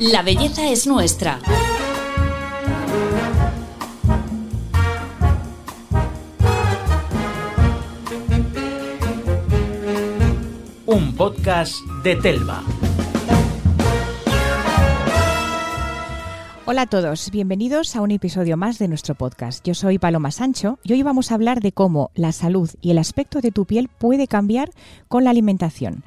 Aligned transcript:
La 0.00 0.22
belleza 0.22 0.66
es 0.70 0.86
nuestra. 0.86 1.38
Un 10.86 11.14
podcast 11.14 11.74
de 12.02 12.16
Telva. 12.16 12.62
Hola 16.64 16.82
a 16.82 16.86
todos, 16.86 17.30
bienvenidos 17.30 17.94
a 17.94 18.00
un 18.00 18.12
episodio 18.12 18.56
más 18.56 18.78
de 18.78 18.88
nuestro 18.88 19.14
podcast. 19.16 19.62
Yo 19.66 19.74
soy 19.74 19.98
Paloma 19.98 20.30
Sancho 20.30 20.78
y 20.82 20.94
hoy 20.94 21.02
vamos 21.02 21.30
a 21.30 21.34
hablar 21.34 21.60
de 21.60 21.72
cómo 21.72 22.10
la 22.14 22.32
salud 22.32 22.70
y 22.80 22.92
el 22.92 22.96
aspecto 22.96 23.42
de 23.42 23.50
tu 23.50 23.66
piel 23.66 23.88
puede 23.88 24.28
cambiar 24.28 24.70
con 25.08 25.24
la 25.24 25.30
alimentación. 25.30 26.04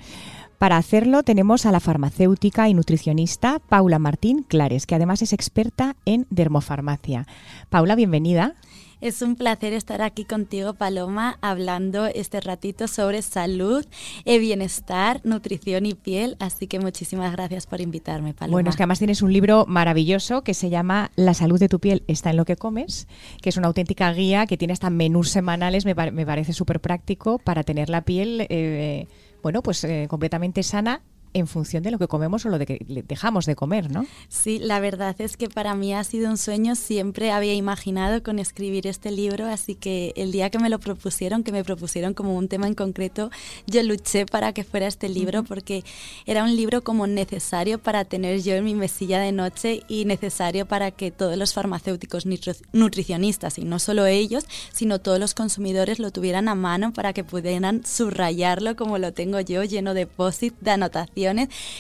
Para 0.63 0.77
hacerlo 0.77 1.23
tenemos 1.23 1.65
a 1.65 1.73
la 1.73 1.81
farmacéutica 1.81 2.69
y 2.69 2.73
nutricionista 2.73 3.59
Paula 3.59 3.99
Martín 3.99 4.43
Clares, 4.43 4.85
que 4.85 4.95
además 4.95 5.21
es 5.21 5.33
experta 5.33 5.97
en 6.05 6.25
dermofarmacia. 6.29 7.27
Paula, 7.69 7.95
bienvenida. 7.95 8.55
Es 9.01 9.21
un 9.21 9.35
placer 9.35 9.73
estar 9.73 10.01
aquí 10.01 10.23
contigo, 10.23 10.75
Paloma, 10.75 11.37
hablando 11.41 12.05
este 12.05 12.39
ratito 12.39 12.87
sobre 12.87 13.21
salud, 13.23 13.85
eh, 14.23 14.39
bienestar, 14.39 15.19
nutrición 15.25 15.85
y 15.85 15.95
piel. 15.95 16.37
Así 16.39 16.67
que 16.67 16.79
muchísimas 16.79 17.33
gracias 17.33 17.67
por 17.67 17.81
invitarme, 17.81 18.33
Paloma. 18.33 18.55
Bueno, 18.55 18.69
es 18.69 18.77
que 18.77 18.83
además 18.83 18.99
tienes 18.99 19.21
un 19.21 19.33
libro 19.33 19.65
maravilloso 19.67 20.45
que 20.45 20.53
se 20.53 20.69
llama 20.69 21.11
La 21.17 21.33
salud 21.33 21.59
de 21.59 21.67
tu 21.67 21.79
piel 21.79 22.03
está 22.07 22.29
en 22.29 22.37
lo 22.37 22.45
que 22.45 22.55
comes, 22.55 23.09
que 23.41 23.49
es 23.49 23.57
una 23.57 23.67
auténtica 23.67 24.13
guía 24.13 24.45
que 24.47 24.55
tiene 24.55 24.71
hasta 24.71 24.89
menús 24.89 25.29
semanales, 25.29 25.83
me, 25.83 25.93
parece 25.93 26.53
súper 26.53 26.79
práctico 26.79 27.37
para 27.37 27.63
tener 27.63 27.89
la 27.89 28.05
piel, 28.05 28.47
eh, 28.47 29.07
bueno, 29.43 29.61
pues 29.61 29.83
eh, 29.83 30.07
completamente 30.09 30.63
sana 30.63 31.03
en 31.33 31.47
función 31.47 31.83
de 31.83 31.91
lo 31.91 31.99
que 31.99 32.07
comemos 32.07 32.45
o 32.45 32.49
lo 32.49 32.59
de 32.59 32.65
que 32.65 33.03
dejamos 33.07 33.45
de 33.45 33.55
comer, 33.55 33.91
¿no? 33.91 34.05
Sí, 34.29 34.59
la 34.59 34.79
verdad 34.79 35.15
es 35.19 35.37
que 35.37 35.49
para 35.49 35.75
mí 35.75 35.93
ha 35.93 36.03
sido 36.03 36.29
un 36.29 36.37
sueño, 36.37 36.75
siempre 36.75 37.31
había 37.31 37.53
imaginado 37.53 38.21
con 38.23 38.39
escribir 38.39 38.87
este 38.87 39.11
libro, 39.11 39.47
así 39.47 39.75
que 39.75 40.13
el 40.15 40.31
día 40.31 40.49
que 40.49 40.59
me 40.59 40.69
lo 40.69 40.79
propusieron, 40.79 41.43
que 41.43 41.51
me 41.51 41.63
propusieron 41.63 42.13
como 42.13 42.35
un 42.35 42.47
tema 42.47 42.67
en 42.67 42.75
concreto, 42.75 43.31
yo 43.67 43.81
luché 43.83 44.25
para 44.25 44.53
que 44.53 44.63
fuera 44.63 44.87
este 44.87 45.09
libro 45.09 45.43
porque 45.43 45.83
era 46.25 46.43
un 46.43 46.55
libro 46.55 46.83
como 46.83 47.07
necesario 47.07 47.79
para 47.79 48.05
tener 48.05 48.41
yo 48.41 48.53
en 48.53 48.63
mi 48.63 48.75
mesilla 48.75 49.19
de 49.19 49.31
noche 49.31 49.81
y 49.87 50.05
necesario 50.05 50.65
para 50.65 50.91
que 50.91 51.11
todos 51.11 51.37
los 51.37 51.53
farmacéuticos 51.53 52.25
nutricionistas, 52.71 53.57
y 53.57 53.65
no 53.65 53.79
solo 53.79 54.05
ellos, 54.05 54.45
sino 54.71 54.99
todos 54.99 55.19
los 55.19 55.33
consumidores 55.33 55.99
lo 55.99 56.11
tuvieran 56.11 56.47
a 56.47 56.55
mano 56.55 56.93
para 56.93 57.13
que 57.13 57.23
pudieran 57.23 57.85
subrayarlo 57.85 58.75
como 58.75 58.97
lo 58.97 59.13
tengo 59.13 59.39
yo, 59.39 59.63
lleno 59.63 59.93
de 59.93 60.05
post 60.05 60.43
de 60.61 60.71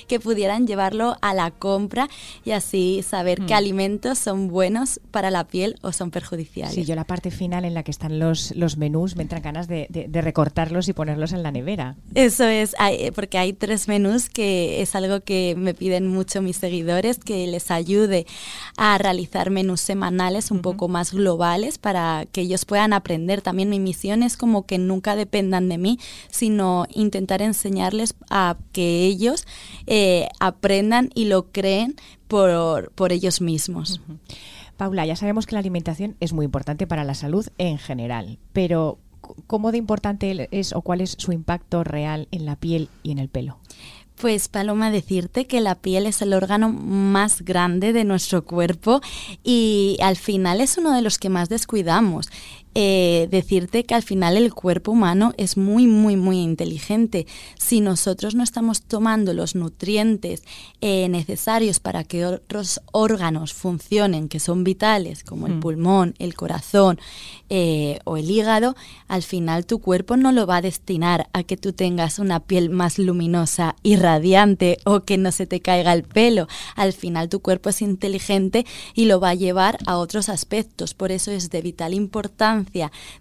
que 0.07 0.19
pudieran 0.19 0.67
llevarlo 0.67 1.17
a 1.21 1.33
la 1.33 1.51
compra 1.51 2.09
y 2.45 2.51
así 2.51 3.03
saber 3.03 3.39
qué 3.45 3.53
mm. 3.53 3.57
alimentos 3.57 4.19
son 4.19 4.47
buenos 4.47 4.99
para 5.11 5.31
la 5.31 5.45
piel 5.45 5.77
o 5.81 5.91
son 5.91 6.11
perjudiciales. 6.11 6.73
Sí, 6.73 6.85
yo 6.85 6.95
la 6.95 7.05
parte 7.05 7.31
final 7.31 7.65
en 7.65 7.73
la 7.73 7.83
que 7.83 7.91
están 7.91 8.19
los, 8.19 8.55
los 8.55 8.77
menús 8.77 9.15
me 9.15 9.23
entran 9.23 9.41
ganas 9.41 9.67
de, 9.67 9.87
recortarlos 10.13 10.87
y 10.87 10.93
ponerlos 10.93 11.33
en 11.33 11.43
la 11.43 11.51
nevera. 11.51 11.95
Eso 12.15 12.45
es, 12.45 12.75
porque 13.15 13.37
hay 13.37 13.53
tres 13.53 13.87
menús 13.87 14.29
que 14.29 14.81
es 14.81 14.95
algo 14.95 15.21
que 15.21 15.55
me 15.57 15.73
piden 15.73 16.07
mucho 16.07 16.41
mis 16.41 16.57
seguidores, 16.57 17.19
que 17.19 17.45
les 17.47 17.71
ayude 17.71 18.25
a 18.77 18.97
realizar 18.97 19.49
menús 19.49 19.81
semanales 19.81 20.51
un 20.51 20.61
poco 20.61 20.87
más 20.87 21.13
globales 21.13 21.77
para 21.77 22.25
que 22.31 22.41
ellos 22.41 22.65
puedan 22.65 22.93
aprender. 22.93 23.41
También 23.41 23.69
mi 23.69 23.79
misión 23.79 24.23
es 24.23 24.37
como 24.37 24.65
que 24.65 24.77
nunca 24.77 25.15
dependan 25.15 25.69
de 25.69 25.77
mí, 25.77 25.99
sino 26.29 26.85
intentar 26.93 27.41
enseñarles 27.41 28.15
a 28.29 28.57
que 28.71 29.05
ellos 29.05 29.32
eh, 29.87 30.27
aprendan 30.39 31.09
y 31.13 31.25
lo 31.25 31.51
creen 31.51 31.95
por, 32.27 32.91
por 32.91 33.11
ellos 33.11 33.41
mismos. 33.41 34.01
Paula, 34.77 35.05
ya 35.05 35.15
sabemos 35.15 35.45
que 35.45 35.55
la 35.55 35.59
alimentación 35.59 36.15
es 36.19 36.33
muy 36.33 36.45
importante 36.45 36.87
para 36.87 37.03
la 37.03 37.13
salud 37.13 37.47
en 37.57 37.77
general, 37.77 38.39
pero 38.53 38.97
¿cómo 39.47 39.71
de 39.71 39.77
importante 39.77 40.47
es 40.51 40.73
o 40.73 40.81
cuál 40.81 41.01
es 41.01 41.15
su 41.17 41.31
impacto 41.31 41.83
real 41.83 42.27
en 42.31 42.45
la 42.45 42.55
piel 42.55 42.89
y 43.03 43.11
en 43.11 43.19
el 43.19 43.29
pelo? 43.29 43.59
Pues 44.15 44.47
Paloma, 44.47 44.91
decirte 44.91 45.47
que 45.47 45.59
la 45.59 45.75
piel 45.75 46.05
es 46.05 46.21
el 46.21 46.33
órgano 46.33 46.69
más 46.69 47.41
grande 47.41 47.93
de 47.93 48.03
nuestro 48.03 48.45
cuerpo 48.45 49.01
y 49.43 49.97
al 50.01 50.17
final 50.17 50.61
es 50.61 50.77
uno 50.77 50.93
de 50.93 51.01
los 51.01 51.17
que 51.17 51.29
más 51.29 51.49
descuidamos. 51.49 52.29
Eh, 52.75 53.27
decirte 53.29 53.83
que 53.83 53.93
al 53.93 54.01
final 54.01 54.35
el 54.35 54.51
cuerpo 54.51 54.91
humano 54.91 55.33
es 55.37 55.57
muy, 55.57 55.85
muy, 55.85 56.15
muy 56.15 56.39
inteligente. 56.39 57.27
Si 57.59 57.81
nosotros 57.81 58.33
no 58.33 58.43
estamos 58.43 58.81
tomando 58.81 59.33
los 59.35 59.53
nutrientes 59.53 60.43
eh, 60.81 61.07
necesarios 61.07 61.79
para 61.79 62.03
que 62.03 62.25
otros 62.25 62.81
órganos 62.91 63.53
funcionen, 63.53 64.27
que 64.27 64.39
son 64.39 64.63
vitales, 64.63 65.23
como 65.23 65.45
el 65.45 65.55
mm. 65.55 65.59
pulmón, 65.59 66.15
el 66.17 66.33
corazón 66.33 66.99
eh, 67.49 67.99
o 68.05 68.17
el 68.17 68.31
hígado, 68.31 68.75
al 69.07 69.21
final 69.21 69.67
tu 69.67 69.79
cuerpo 69.79 70.17
no 70.17 70.31
lo 70.31 70.47
va 70.47 70.57
a 70.57 70.61
destinar 70.61 71.29
a 71.33 71.43
que 71.43 71.57
tú 71.57 71.73
tengas 71.73 72.17
una 72.17 72.39
piel 72.39 72.71
más 72.71 72.97
luminosa 72.97 73.75
y 73.83 73.97
radiante 73.97 74.79
o 74.83 75.01
que 75.01 75.19
no 75.19 75.31
se 75.31 75.45
te 75.45 75.59
caiga 75.59 75.93
el 75.93 76.03
pelo. 76.03 76.47
Al 76.75 76.93
final 76.93 77.29
tu 77.29 77.39
cuerpo 77.39 77.69
es 77.69 77.83
inteligente 77.83 78.65
y 78.95 79.05
lo 79.05 79.19
va 79.19 79.29
a 79.29 79.35
llevar 79.35 79.77
a 79.85 79.97
otros 79.97 80.27
aspectos. 80.29 80.95
Por 80.95 81.11
eso 81.11 81.29
es 81.29 81.51
de 81.51 81.61
vital 81.61 81.93
importancia 81.93 82.62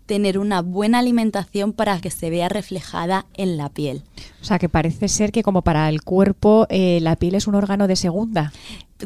tener 0.06 0.38
una 0.38 0.62
buena 0.62 0.98
alimentación 0.98 1.72
para 1.72 2.00
que 2.00 2.10
se 2.10 2.30
vea 2.30 2.48
reflejada 2.48 3.26
en 3.34 3.56
la 3.56 3.68
piel. 3.68 4.02
O 4.40 4.44
sea, 4.44 4.58
que 4.58 4.68
parece 4.68 5.08
ser 5.08 5.32
que 5.32 5.42
como 5.42 5.62
para 5.62 5.88
el 5.88 6.02
cuerpo 6.02 6.66
eh, 6.68 6.98
la 7.00 7.16
piel 7.16 7.34
es 7.34 7.46
un 7.46 7.54
órgano 7.54 7.86
de 7.86 7.96
segunda. 7.96 8.52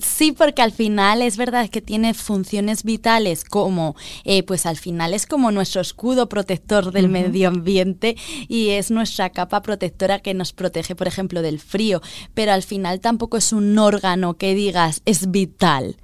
Sí, 0.02 0.32
porque 0.32 0.60
al 0.60 0.72
final 0.72 1.22
es 1.22 1.36
verdad 1.36 1.70
que 1.70 1.80
tiene 1.80 2.12
funciones 2.12 2.84
vitales 2.84 3.44
como, 3.44 3.96
eh, 4.24 4.42
pues 4.42 4.66
al 4.66 4.76
final 4.76 5.14
es 5.14 5.26
como 5.26 5.50
nuestro 5.50 5.80
escudo 5.80 6.28
protector 6.28 6.92
del 6.92 7.08
medio 7.08 7.48
ambiente 7.48 8.16
y 8.46 8.70
es 8.70 8.90
nuestra 8.90 9.30
capa 9.30 9.62
protectora 9.62 10.18
que 10.18 10.34
nos 10.34 10.52
protege, 10.52 10.94
por 10.94 11.06
ejemplo, 11.06 11.40
del 11.40 11.60
frío, 11.60 12.02
pero 12.34 12.52
al 12.52 12.62
final 12.62 13.00
tampoco 13.00 13.38
es 13.38 13.52
un 13.52 13.78
órgano 13.78 14.34
que 14.34 14.54
digas 14.54 15.00
es 15.06 15.30
vital. 15.30 15.96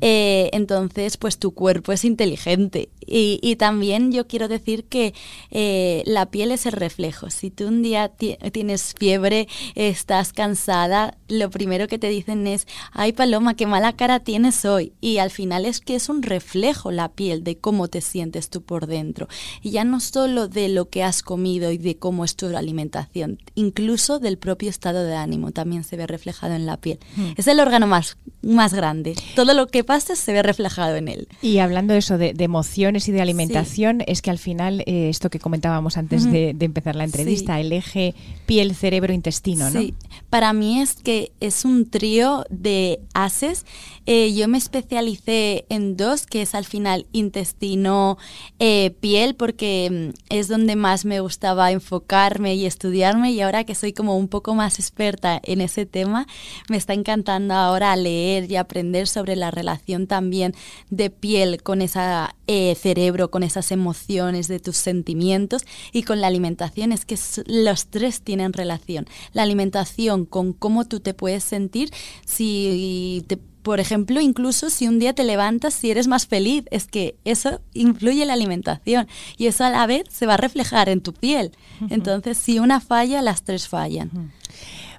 Eh, 0.00 0.50
entonces, 0.52 1.16
pues 1.16 1.38
tu 1.38 1.52
cuerpo 1.52 1.92
es 1.92 2.04
inteligente. 2.04 2.88
Y, 3.08 3.56
también 3.56 4.10
yo 4.10 4.26
quiero 4.26 4.48
decir 4.48 4.84
que 4.84 5.14
eh, 5.50 6.02
la 6.06 6.26
piel 6.26 6.50
es 6.50 6.66
el 6.66 6.72
reflejo. 6.72 7.30
Si 7.30 7.50
tú 7.50 7.68
un 7.68 7.82
día 7.82 8.08
tienes 8.08 8.94
fiebre, 8.98 9.48
estás 9.74 10.32
cansada, 10.32 11.16
lo 11.28 11.48
primero 11.50 11.86
que 11.86 11.98
te 11.98 12.08
dicen 12.08 12.46
es, 12.46 12.66
ay 12.92 13.12
Paloma, 13.12 13.54
qué 13.54 13.66
mala 13.66 13.94
cara 13.94 14.20
tienes 14.20 14.64
hoy. 14.64 14.92
Y 15.00 15.18
al 15.18 15.30
final 15.30 15.64
es 15.64 15.80
que 15.80 15.94
es 15.94 16.08
un 16.08 16.22
reflejo 16.22 16.90
la 16.90 17.10
piel 17.10 17.44
de 17.44 17.56
cómo 17.58 17.88
te 17.88 18.00
sientes 18.00 18.50
tú 18.50 18.62
por 18.62 18.86
dentro. 18.86 19.28
Y 19.62 19.70
ya 19.70 19.84
no 19.84 20.00
solo 20.00 20.48
de 20.48 20.68
lo 20.68 20.88
que 20.88 21.02
has 21.02 21.22
comido 21.22 21.70
y 21.70 21.78
de 21.78 21.96
cómo 21.96 22.24
es 22.24 22.36
tu 22.36 22.46
alimentación, 22.56 23.38
incluso 23.54 24.18
del 24.18 24.38
propio 24.38 24.70
estado 24.70 25.04
de 25.04 25.14
ánimo 25.14 25.52
también 25.52 25.84
se 25.84 25.96
ve 25.96 26.06
reflejado 26.06 26.54
en 26.54 26.66
la 26.66 26.76
piel. 26.76 26.98
Hmm. 27.16 27.32
Es 27.36 27.46
el 27.46 27.60
órgano 27.60 27.86
más, 27.86 28.16
más 28.42 28.74
grande. 28.74 29.14
Todo 29.34 29.54
lo 29.54 29.65
que 29.66 29.84
pasa 29.84 30.16
se 30.16 30.32
ve 30.32 30.42
reflejado 30.42 30.96
en 30.96 31.08
él. 31.08 31.28
Y 31.42 31.58
hablando 31.58 31.92
de 31.92 32.00
eso, 32.00 32.18
de, 32.18 32.34
emociones 32.38 33.08
y 33.08 33.12
de 33.12 33.20
alimentación, 33.20 34.02
es 34.06 34.22
que 34.22 34.30
al 34.30 34.38
final, 34.38 34.82
eh, 34.86 35.08
esto 35.08 35.30
que 35.30 35.38
comentábamos 35.38 35.96
antes 35.96 36.30
de, 36.30 36.56
empezar 36.60 36.96
la 36.96 37.04
entrevista, 37.04 37.60
el 37.60 37.72
eje 37.72 38.14
piel, 38.46 38.74
cerebro, 38.74 39.12
intestino, 39.12 39.70
¿no? 39.70 39.80
Sí, 39.80 39.94
para 40.30 40.52
mí 40.52 40.80
es 40.80 40.94
que 40.94 41.32
es 41.40 41.64
un 41.64 41.88
trío 41.88 42.44
de 42.50 43.00
haces. 43.14 43.64
Eh, 44.06 44.34
yo 44.34 44.48
me 44.48 44.58
especialicé 44.58 45.66
en 45.68 45.96
dos, 45.96 46.26
que 46.26 46.42
es 46.42 46.54
al 46.54 46.64
final 46.64 47.06
intestino, 47.12 48.18
eh, 48.58 48.94
piel, 49.00 49.34
porque 49.34 50.12
mm, 50.12 50.18
es 50.28 50.48
donde 50.48 50.76
más 50.76 51.04
me 51.04 51.20
gustaba 51.20 51.72
enfocarme 51.72 52.54
y 52.54 52.66
estudiarme 52.66 53.32
y 53.32 53.40
ahora 53.40 53.64
que 53.64 53.74
soy 53.74 53.92
como 53.92 54.16
un 54.16 54.28
poco 54.28 54.54
más 54.54 54.78
experta 54.78 55.40
en 55.42 55.60
ese 55.60 55.86
tema, 55.86 56.26
me 56.68 56.76
está 56.76 56.94
encantando 56.94 57.54
ahora 57.54 57.94
leer 57.96 58.50
y 58.50 58.56
aprender 58.56 59.08
sobre 59.08 59.36
la 59.36 59.50
relación 59.50 60.06
también 60.06 60.54
de 60.90 61.10
piel 61.10 61.62
con 61.62 61.82
ese 61.82 62.00
eh, 62.46 62.74
cerebro, 62.74 63.30
con 63.30 63.42
esas 63.42 63.72
emociones 63.72 64.48
de 64.48 64.60
tus 64.60 64.76
sentimientos 64.76 65.62
y 65.92 66.02
con 66.02 66.20
la 66.20 66.26
alimentación. 66.26 66.92
Es 66.92 67.04
que 67.04 67.16
los 67.46 67.86
tres 67.86 68.22
tienen 68.22 68.52
relación. 68.52 69.06
La 69.32 69.42
alimentación 69.42 70.15
con 70.24 70.52
cómo 70.52 70.84
tú 70.86 71.00
te 71.00 71.14
puedes 71.14 71.44
sentir, 71.44 71.90
si 72.24 73.24
por 73.66 73.80
ejemplo, 73.80 74.20
incluso 74.20 74.70
si 74.70 74.86
un 74.86 75.00
día 75.00 75.12
te 75.12 75.24
levantas, 75.24 75.74
si 75.74 75.90
eres 75.90 76.06
más 76.06 76.28
feliz, 76.28 76.66
es 76.70 76.86
que 76.86 77.16
eso 77.24 77.60
influye 77.74 78.22
en 78.22 78.28
la 78.28 78.34
alimentación 78.34 79.08
y 79.36 79.48
eso 79.48 79.64
a 79.64 79.70
la 79.70 79.84
vez 79.88 80.04
se 80.08 80.24
va 80.24 80.34
a 80.34 80.36
reflejar 80.36 80.88
en 80.88 81.00
tu 81.00 81.12
piel. 81.12 81.50
Entonces, 81.90 82.38
si 82.38 82.60
una 82.60 82.78
falla, 82.78 83.22
las 83.22 83.42
tres 83.42 83.66
fallan. 83.66 84.30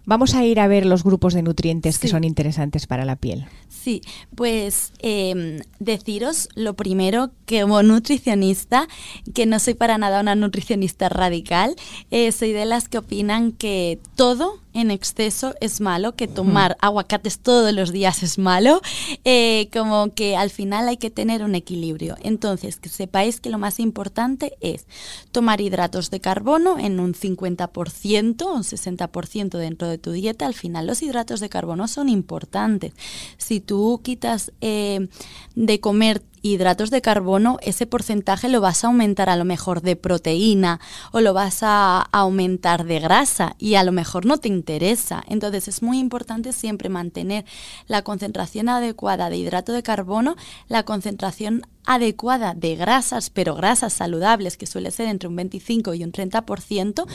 Vamos 0.03 0.35
a 0.35 0.45
ir 0.45 0.59
a 0.59 0.67
ver 0.67 0.85
los 0.85 1.03
grupos 1.03 1.33
de 1.33 1.43
nutrientes 1.43 1.97
que 1.99 2.07
son 2.07 2.23
interesantes 2.25 2.87
para 2.87 3.03
la 3.05 3.15
piel. 3.15 3.45
Sí, 3.69 4.01
pues 4.35 4.93
em, 4.99 5.59
deciros 5.79 6.49
lo 6.55 6.75
primero 6.75 7.31
que 7.45 7.61
como 7.61 7.83
nutricionista, 7.83 8.87
que 9.33 9.45
no 9.45 9.59
soy 9.59 9.75
para 9.75 9.97
nada 9.97 10.19
una 10.19 10.35
nutricionista 10.35 11.07
radical, 11.09 11.75
eh, 12.09 12.31
soy 12.31 12.51
de 12.51 12.65
las 12.65 12.87
que 12.87 12.97
opinan 12.97 13.51
que 13.53 13.99
todo 14.15 14.59
en 14.77 14.91
exceso 14.91 15.55
es 15.59 15.81
malo, 15.81 16.15
que 16.15 16.27
tomar 16.27 16.77
aguacates 16.81 17.39
todos 17.39 17.73
los 17.73 17.91
días 17.91 18.21
es 18.21 18.37
malo, 18.37 18.79
eh, 19.25 19.69
como 19.73 20.13
que 20.13 20.37
al 20.37 20.51
final 20.51 20.87
hay 20.87 20.97
que 20.97 21.09
tener 21.09 21.43
un 21.43 21.55
equilibrio. 21.55 22.15
Entonces, 22.21 22.77
que 22.79 22.89
sepáis 22.89 23.41
que 23.41 23.49
lo 23.49 23.57
más 23.57 23.79
importante 23.79 24.55
es 24.61 24.85
tomar 25.31 25.61
hidratos 25.61 26.11
de 26.11 26.19
carbono 26.19 26.77
en 26.77 26.99
un 26.99 27.15
50%, 27.15 28.45
un 28.45 28.63
60% 28.63 29.57
dentro 29.57 29.87
de 29.87 29.97
tu 29.97 30.11
dieta. 30.11 30.45
Al 30.45 30.53
final 30.53 30.85
los 30.85 31.01
hidratos 31.01 31.39
de 31.39 31.49
carbono 31.49 31.87
son 31.87 32.07
importantes. 32.07 32.93
Si 33.37 33.59
tú 33.59 34.01
quitas 34.03 34.51
eh, 34.61 35.07
de 35.55 35.79
comer 35.79 36.21
hidratos 36.53 36.89
de 36.89 37.01
carbono, 37.01 37.57
ese 37.61 37.85
porcentaje 37.85 38.49
lo 38.49 38.61
vas 38.61 38.83
a 38.83 38.87
aumentar 38.87 39.29
a 39.29 39.35
lo 39.35 39.45
mejor 39.45 39.81
de 39.81 39.95
proteína 39.95 40.79
o 41.11 41.21
lo 41.21 41.33
vas 41.33 41.59
a 41.61 42.01
aumentar 42.11 42.85
de 42.85 42.99
grasa 42.99 43.55
y 43.57 43.75
a 43.75 43.83
lo 43.83 43.91
mejor 43.91 44.25
no 44.25 44.37
te 44.37 44.47
interesa. 44.47 45.23
Entonces 45.27 45.67
es 45.67 45.81
muy 45.81 45.99
importante 45.99 46.53
siempre 46.53 46.89
mantener 46.89 47.45
la 47.87 48.01
concentración 48.01 48.69
adecuada 48.69 49.29
de 49.29 49.37
hidrato 49.37 49.73
de 49.73 49.83
carbono, 49.83 50.35
la 50.67 50.83
concentración 50.83 51.63
adecuada 51.87 52.53
de 52.53 52.75
grasas, 52.75 53.29
pero 53.29 53.55
grasas 53.55 53.93
saludables, 53.93 54.57
que 54.57 54.67
suele 54.67 54.91
ser 54.91 55.07
entre 55.07 55.29
un 55.29 55.35
25 55.37 55.93
y 55.93 56.03
un 56.03 56.11
30%, 56.11 57.05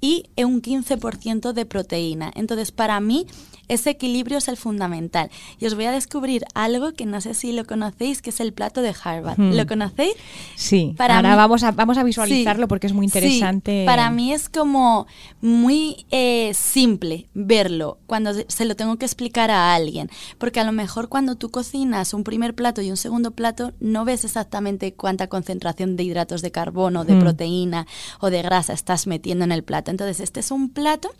y 0.00 0.24
un 0.38 0.62
15% 0.62 1.52
de 1.52 1.66
proteína. 1.66 2.30
Entonces, 2.36 2.70
para 2.70 3.00
mí, 3.00 3.26
ese 3.66 3.90
equilibrio 3.90 4.38
es 4.38 4.48
el 4.48 4.56
fundamental. 4.56 5.30
Y 5.58 5.66
os 5.66 5.74
voy 5.74 5.84
a 5.84 5.92
descubrir 5.92 6.44
algo 6.54 6.92
que 6.92 7.06
no 7.06 7.20
sé 7.20 7.34
si 7.34 7.52
lo 7.52 7.64
conocéis, 7.66 8.22
que 8.22 8.30
es 8.30 8.40
el 8.40 8.52
plato 8.52 8.82
de 8.82 8.94
Harvard. 9.02 9.38
¿Lo 9.38 9.66
conocéis? 9.66 10.14
Sí, 10.54 10.94
para 10.96 11.16
ahora 11.16 11.34
vamos, 11.34 11.64
a, 11.64 11.72
vamos 11.72 11.98
a 11.98 12.04
visualizarlo 12.04 12.68
porque 12.68 12.86
es 12.86 12.92
muy 12.92 13.06
interesante. 13.06 13.84
para 13.84 14.10
mí 14.10 14.32
es 14.32 14.48
como 14.48 15.06
muy 15.40 16.06
eh, 16.10 16.52
simple 16.54 17.26
verlo 17.34 17.98
cuando 18.06 18.32
se 18.46 18.64
lo 18.64 18.76
tengo 18.76 18.96
que 18.96 19.06
explicar 19.06 19.50
a 19.50 19.74
alguien, 19.74 20.08
porque 20.38 20.60
a 20.60 20.64
lo 20.64 20.72
mejor 20.72 21.08
cuando 21.08 21.36
tú 21.36 21.50
cocinas 21.50 22.14
un 22.14 22.22
primer 22.22 22.54
plato 22.54 22.80
y 22.80 22.90
un 22.90 22.96
segundo 22.96 23.32
plato, 23.32 23.72
no 23.80 24.04
ves 24.04 24.19
exactamente 24.24 24.94
cuánta 24.94 25.28
concentración 25.28 25.96
de 25.96 26.04
hidratos 26.04 26.42
de 26.42 26.50
carbono, 26.50 27.04
de 27.04 27.14
mm. 27.14 27.20
proteína 27.20 27.86
o 28.20 28.30
de 28.30 28.42
grasa 28.42 28.72
estás 28.72 29.06
metiendo 29.06 29.44
en 29.44 29.52
el 29.52 29.64
plato. 29.64 29.90
Entonces, 29.90 30.20
este 30.20 30.40
es 30.40 30.50
un 30.50 30.70
plato 30.70 31.10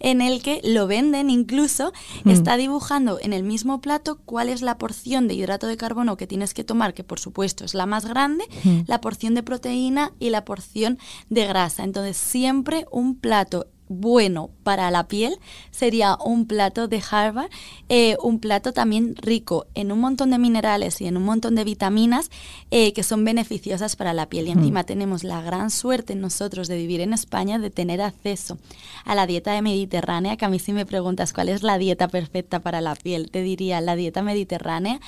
en 0.00 0.20
el 0.20 0.42
que 0.42 0.60
lo 0.64 0.86
venden 0.86 1.30
incluso, 1.30 1.92
mm. 2.24 2.30
está 2.30 2.56
dibujando 2.56 3.18
en 3.20 3.32
el 3.32 3.42
mismo 3.42 3.80
plato 3.80 4.18
cuál 4.24 4.48
es 4.48 4.62
la 4.62 4.78
porción 4.78 5.28
de 5.28 5.34
hidrato 5.34 5.66
de 5.66 5.76
carbono 5.76 6.16
que 6.16 6.26
tienes 6.26 6.54
que 6.54 6.64
tomar, 6.64 6.94
que 6.94 7.04
por 7.04 7.20
supuesto 7.20 7.64
es 7.64 7.74
la 7.74 7.86
más 7.86 8.06
grande, 8.06 8.44
mm. 8.64 8.80
la 8.86 9.00
porción 9.00 9.34
de 9.34 9.42
proteína 9.42 10.12
y 10.18 10.30
la 10.30 10.44
porción 10.44 10.98
de 11.28 11.46
grasa. 11.46 11.84
Entonces, 11.84 12.16
siempre 12.16 12.86
un 12.90 13.16
plato 13.16 13.66
bueno 13.88 14.50
para 14.62 14.90
la 14.90 15.08
piel 15.08 15.38
sería 15.70 16.16
un 16.22 16.46
plato 16.46 16.88
de 16.88 17.02
Harvard, 17.10 17.50
eh, 17.88 18.16
un 18.22 18.38
plato 18.38 18.72
también 18.72 19.16
rico 19.16 19.66
en 19.74 19.92
un 19.92 20.00
montón 20.00 20.30
de 20.30 20.38
minerales 20.38 21.00
y 21.00 21.06
en 21.06 21.16
un 21.16 21.24
montón 21.24 21.54
de 21.54 21.64
vitaminas 21.64 22.30
eh, 22.70 22.92
que 22.92 23.02
son 23.02 23.24
beneficiosas 23.24 23.96
para 23.96 24.12
la 24.12 24.28
piel. 24.28 24.48
Y 24.48 24.54
mm. 24.54 24.58
encima 24.58 24.84
tenemos 24.84 25.24
la 25.24 25.40
gran 25.42 25.70
suerte 25.70 26.14
nosotros 26.14 26.68
de 26.68 26.76
vivir 26.76 27.00
en 27.00 27.12
España, 27.12 27.58
de 27.58 27.70
tener 27.70 28.02
acceso 28.02 28.58
a 29.04 29.14
la 29.14 29.26
dieta 29.26 29.60
mediterránea, 29.62 30.36
que 30.36 30.44
a 30.44 30.48
mí 30.48 30.58
si 30.58 30.72
me 30.72 30.86
preguntas 30.86 31.32
cuál 31.32 31.48
es 31.48 31.62
la 31.62 31.78
dieta 31.78 32.08
perfecta 32.08 32.60
para 32.60 32.80
la 32.80 32.94
piel, 32.94 33.30
te 33.30 33.42
diría 33.42 33.80
la 33.80 33.96
dieta 33.96 34.22
mediterránea. 34.22 35.00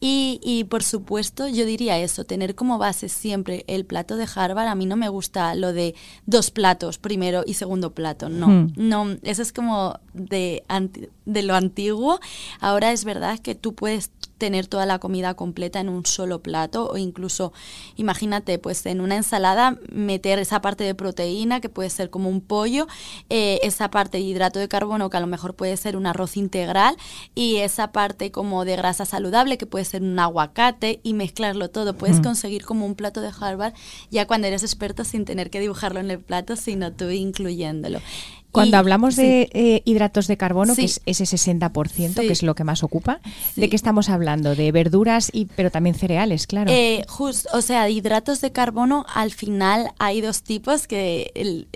Y, 0.00 0.40
y 0.42 0.64
por 0.64 0.82
supuesto 0.82 1.48
yo 1.48 1.66
diría 1.66 1.98
eso, 1.98 2.24
tener 2.24 2.54
como 2.54 2.78
base 2.78 3.08
siempre 3.08 3.64
el 3.66 3.84
plato 3.84 4.16
de 4.16 4.26
Harvard. 4.34 4.68
A 4.68 4.74
mí 4.74 4.86
no 4.86 4.96
me 4.96 5.08
gusta 5.08 5.54
lo 5.54 5.72
de 5.72 5.94
dos 6.26 6.50
platos, 6.50 6.98
primero 6.98 7.42
y 7.46 7.54
segundo 7.54 7.92
plato 7.92 8.21
no, 8.28 8.48
hmm. 8.48 8.72
no, 8.76 9.16
eso 9.22 9.42
es 9.42 9.52
como 9.52 9.98
de, 10.12 10.62
de 11.26 11.42
lo 11.42 11.54
antiguo. 11.54 12.20
Ahora 12.60 12.92
es 12.92 13.04
verdad 13.04 13.38
que 13.38 13.54
tú 13.54 13.74
puedes 13.74 14.10
tener 14.42 14.66
toda 14.66 14.86
la 14.86 14.98
comida 14.98 15.34
completa 15.34 15.78
en 15.78 15.88
un 15.88 16.04
solo 16.04 16.42
plato 16.42 16.90
o 16.90 16.96
incluso, 16.96 17.52
imagínate, 17.94 18.58
pues 18.58 18.84
en 18.86 19.00
una 19.00 19.14
ensalada 19.14 19.78
meter 19.92 20.40
esa 20.40 20.60
parte 20.60 20.82
de 20.82 20.96
proteína 20.96 21.60
que 21.60 21.68
puede 21.68 21.90
ser 21.90 22.10
como 22.10 22.28
un 22.28 22.40
pollo, 22.40 22.88
eh, 23.30 23.60
esa 23.62 23.88
parte 23.92 24.18
de 24.18 24.24
hidrato 24.24 24.58
de 24.58 24.66
carbono 24.66 25.10
que 25.10 25.16
a 25.16 25.20
lo 25.20 25.28
mejor 25.28 25.54
puede 25.54 25.76
ser 25.76 25.96
un 25.96 26.06
arroz 26.06 26.36
integral 26.36 26.96
y 27.36 27.58
esa 27.58 27.92
parte 27.92 28.32
como 28.32 28.64
de 28.64 28.74
grasa 28.74 29.04
saludable 29.04 29.58
que 29.58 29.66
puede 29.66 29.84
ser 29.84 30.02
un 30.02 30.18
aguacate 30.18 30.98
y 31.04 31.14
mezclarlo 31.14 31.70
todo. 31.70 31.94
Puedes 31.96 32.18
hmm. 32.18 32.24
conseguir 32.24 32.64
como 32.64 32.84
un 32.84 32.96
plato 32.96 33.20
de 33.20 33.30
Harvard 33.40 33.74
ya 34.10 34.26
cuando 34.26 34.48
eres 34.48 34.64
experto 34.64 35.04
sin 35.04 35.24
tener 35.24 35.50
que 35.50 35.60
dibujarlo 35.60 36.00
en 36.00 36.10
el 36.10 36.18
plato, 36.18 36.56
sino 36.56 36.90
tú 36.92 37.10
incluyéndolo. 37.10 38.00
Cuando 38.52 38.76
hablamos 38.76 39.16
de 39.16 39.48
eh, 39.52 39.82
hidratos 39.86 40.26
de 40.26 40.36
carbono, 40.36 40.76
que 40.76 40.84
es 40.84 41.00
ese 41.06 41.24
60%, 41.24 42.14
que 42.14 42.32
es 42.32 42.42
lo 42.42 42.54
que 42.54 42.64
más 42.64 42.82
ocupa, 42.82 43.20
¿de 43.56 43.70
qué 43.70 43.76
estamos 43.76 44.10
hablando? 44.10 44.54
De 44.54 44.70
verduras, 44.72 45.30
y 45.32 45.46
pero 45.46 45.70
también 45.70 45.94
cereales, 45.94 46.46
claro. 46.46 46.70
Eh, 46.70 47.04
o 47.18 47.62
sea, 47.62 47.88
hidratos 47.88 48.42
de 48.42 48.52
carbono, 48.52 49.06
al 49.14 49.30
final 49.30 49.92
hay 49.98 50.20
dos 50.20 50.42
tipos 50.42 50.86
que, 50.86 51.66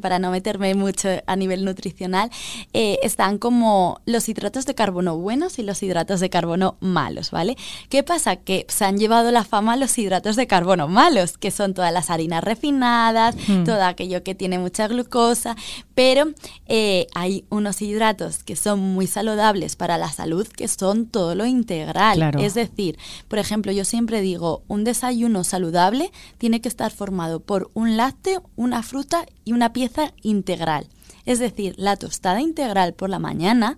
para 0.00 0.20
no 0.20 0.30
meterme 0.30 0.74
mucho 0.74 1.08
a 1.26 1.36
nivel 1.36 1.64
nutricional, 1.64 2.30
eh, 2.72 2.98
están 3.02 3.38
como 3.38 4.00
los 4.06 4.28
hidratos 4.28 4.66
de 4.66 4.76
carbono 4.76 5.18
buenos 5.18 5.58
y 5.58 5.64
los 5.64 5.82
hidratos 5.82 6.20
de 6.20 6.30
carbono 6.30 6.76
malos, 6.80 7.32
¿vale? 7.32 7.56
¿Qué 7.88 8.04
pasa? 8.04 8.36
Que 8.36 8.66
se 8.68 8.84
han 8.84 8.98
llevado 8.98 9.32
la 9.32 9.42
fama 9.42 9.76
los 9.76 9.98
hidratos 9.98 10.36
de 10.36 10.46
carbono 10.46 10.86
malos, 10.86 11.38
que 11.38 11.50
son 11.50 11.74
todas 11.74 11.92
las 11.92 12.08
harinas 12.08 12.44
refinadas, 12.44 13.34
hmm. 13.48 13.64
todo 13.64 13.82
aquello 13.82 14.22
que 14.22 14.36
tiene 14.36 14.60
mucha 14.60 14.86
glucosa, 14.86 15.56
pero 15.94 16.19
eh, 16.66 17.06
hay 17.14 17.44
unos 17.50 17.82
hidratos 17.82 18.42
que 18.42 18.56
son 18.56 18.80
muy 18.80 19.06
saludables 19.06 19.76
para 19.76 19.98
la 19.98 20.10
salud, 20.10 20.46
que 20.46 20.68
son 20.68 21.06
todo 21.06 21.34
lo 21.34 21.46
integral. 21.46 22.34
Es 22.40 22.54
decir, 22.54 22.98
por 23.28 23.38
ejemplo, 23.38 23.72
yo 23.72 23.84
siempre 23.84 24.20
digo, 24.20 24.62
un 24.68 24.84
desayuno 24.84 25.44
saludable 25.44 26.10
tiene 26.38 26.60
que 26.60 26.68
estar 26.68 26.90
formado 26.90 27.40
por 27.40 27.70
un 27.74 27.96
lácteo, 27.96 28.42
una 28.56 28.82
fruta 28.82 29.26
y 29.44 29.52
una 29.52 29.72
pieza 29.72 30.12
integral. 30.22 30.88
Es 31.26 31.38
decir, 31.38 31.74
la 31.76 31.96
tostada 31.96 32.40
integral 32.40 32.94
por 32.94 33.10
la 33.10 33.18
mañana 33.18 33.76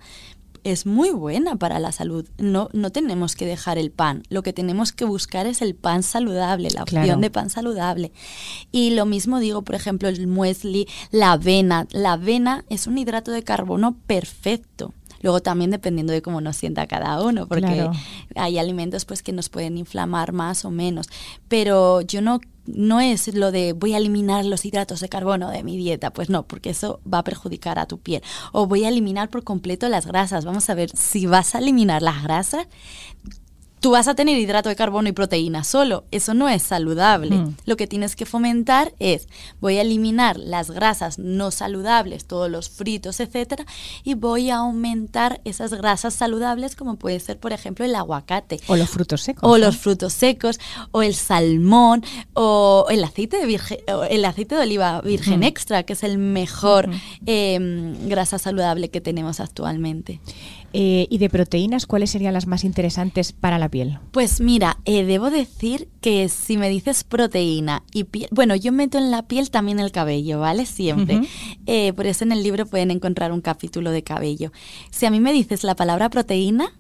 es 0.65 0.87
muy 0.87 1.11
buena 1.11 1.57
para 1.57 1.79
la 1.79 1.93
salud. 1.93 2.29
No, 2.39 2.69
no 2.73 2.91
tenemos 2.91 3.37
que 3.37 3.47
dejar 3.47 3.79
el 3.79 3.91
pan. 3.91 4.23
Lo 4.29 4.43
que 4.43 4.53
tenemos 4.53 4.93
que 4.93 5.05
buscar 5.05 5.47
es 5.47 5.63
el 5.63 5.75
pan 5.75 6.03
saludable, 6.03 6.71
la 6.71 6.83
opción 6.83 7.21
de 7.21 7.31
pan 7.31 7.51
saludable. 7.51 8.13
Y 8.71 8.91
lo 8.91 9.07
mismo 9.07 9.41
digo, 9.41 9.63
por 9.63 9.75
ejemplo, 9.75 10.09
el 10.09 10.27
muesli, 10.27 10.89
la 11.11 11.33
avena. 11.33 11.87
La 11.91 12.13
avena 12.13 12.65
es 12.69 12.87
un 12.87 12.99
hidrato 12.99 13.31
de 13.31 13.43
carbono 13.43 13.97
perfecto. 14.07 14.95
Luego 15.23 15.41
también 15.41 15.71
dependiendo 15.71 16.13
de 16.13 16.21
cómo 16.21 16.41
nos 16.41 16.57
sienta 16.57 16.87
cada 16.89 17.23
uno, 17.23 17.47
porque 17.47 17.89
hay 18.35 18.59
alimentos 18.59 19.05
pues 19.05 19.23
que 19.23 19.33
nos 19.33 19.49
pueden 19.49 19.79
inflamar 19.79 20.33
más 20.33 20.65
o 20.65 20.71
menos. 20.71 21.09
Pero 21.49 22.01
yo 22.01 22.21
no 22.23 22.41
no 22.67 23.01
es 23.01 23.35
lo 23.35 23.51
de 23.51 23.73
voy 23.73 23.95
a 23.95 23.99
eliminar 23.99 24.45
los 24.45 24.65
hidratos 24.65 25.01
de 25.01 25.09
carbono 25.09 25.51
de 25.51 25.63
mi 25.63 25.77
dieta, 25.77 26.13
pues 26.13 26.31
no, 26.31 26.45
porque 26.45 26.71
eso 26.71 27.01
va 27.11 27.19
a 27.19 27.25
perjudicar 27.25 27.79
a 27.79 27.87
tu 27.87 27.99
piel. 27.99 28.23
O 28.53 28.67
voy 28.67 28.85
a 28.85 28.89
eliminar 28.89 29.31
por 29.31 29.45
completo 29.45 29.89
las 29.89 30.07
grasas. 30.07 30.45
Vamos 30.45 30.69
a 30.71 30.75
ver, 30.75 30.91
si 30.91 31.27
vas 31.27 31.55
a 31.55 31.59
eliminar 31.59 32.03
las 32.03 32.23
grasas, 32.23 32.67
tú 33.83 33.91
vas 33.91 34.07
a 34.07 34.15
tener 34.15 34.39
hidrato 34.39 34.69
de 34.69 34.77
carbono 34.77 35.09
y 35.09 35.13
proteína 35.13 35.65
solo. 35.65 36.05
Eso 36.13 36.35
no 36.35 36.49
es 36.49 36.63
saludable. 36.63 37.37
Mm. 37.37 37.57
Lo 37.67 37.77
que 37.77 37.89
tienes 37.89 38.15
que 38.15 38.27
fomentar 38.27 38.95
es, 39.01 39.27
voy 39.61 39.77
a 39.79 39.83
eliminar 39.83 40.39
las 40.39 40.71
grasas 40.71 41.19
no 41.19 41.51
saludables, 41.51 42.25
todos 42.25 42.49
los 42.49 42.71
fritos, 42.71 43.19
etcétera, 43.19 43.67
y 44.05 44.15
voy 44.15 44.51
a 44.51 44.59
aumentar 44.59 45.41
esas 45.45 45.75
grasas 45.75 46.15
saludables, 46.15 46.77
como 46.77 46.95
puede 46.95 47.19
ser, 47.19 47.41
por 47.41 47.53
ejemplo, 47.53 47.85
el 47.85 47.97
aguacate. 47.97 48.61
O 48.69 48.77
los 48.77 48.89
frutos 48.89 49.21
secos. 49.21 49.51
O 49.51 49.59
los 49.59 49.77
frutos 49.77 50.13
secos, 50.13 50.61
o 50.93 51.03
el 51.03 51.17
salmón, 51.17 52.05
o 52.35 52.87
el 52.89 53.03
aceite 53.03 53.37
de, 53.39 53.47
virgen, 53.47 53.79
el 54.09 54.25
aceite 54.25 54.55
de 54.55 54.63
oliva 54.63 55.01
virgen 55.01 55.41
mm. 55.41 55.43
extra, 55.43 55.83
que 55.83 55.95
es 55.95 56.05
el 56.05 56.19
mejor 56.19 56.89
em, 57.27 58.09
grasa 58.09 58.39
saludable 58.39 58.91
que 58.91 59.01
tenemos 59.01 59.41
actualmente. 59.41 60.21
Eh, 60.75 61.07
¿Y 61.11 61.19
de 61.19 61.29
proteínas 61.29 61.87
cuáles 61.87 62.11
serían 62.11 62.33
las 62.33 62.47
más 62.47 62.65
interesantes 62.65 63.33
para 63.33 63.59
la 63.59 63.69
piel? 63.69 63.99
Pues 64.11 64.41
mira, 64.41 64.79
eh, 64.85 65.05
debo 65.05 65.31
decir 65.31 65.89
que 66.01 66.29
si 66.29 66.57
me 66.57 66.71
dices 66.71 67.05
proteína 67.05 67.83
y 67.93 68.05
piel, 68.05 68.29
bueno, 68.31 68.57
yo 68.57 68.73
meto 68.73 68.97
en 68.97 69.11
la 69.11 69.23
piel 69.23 69.51
también 69.51 69.81
el 69.81 69.93
cabello, 69.93 70.41
¿vale? 70.41 70.65
Siempre. 70.67 71.21
Eh, 71.67 71.93
por 71.93 72.07
eso 72.07 72.25
en 72.25 72.33
el 72.33 72.43
libro 72.43 72.67
pueden 72.67 72.91
encontrar 72.91 73.33
un 73.33 73.41
capítulo 73.41 73.91
de 73.91 74.03
cabello. 74.03 74.53
Si 74.91 75.07
a 75.07 75.11
mí 75.11 75.21
me 75.21 75.33
dices 75.33 75.63
la 75.63 75.77
palabra 75.77 76.09
proteína 76.09 76.73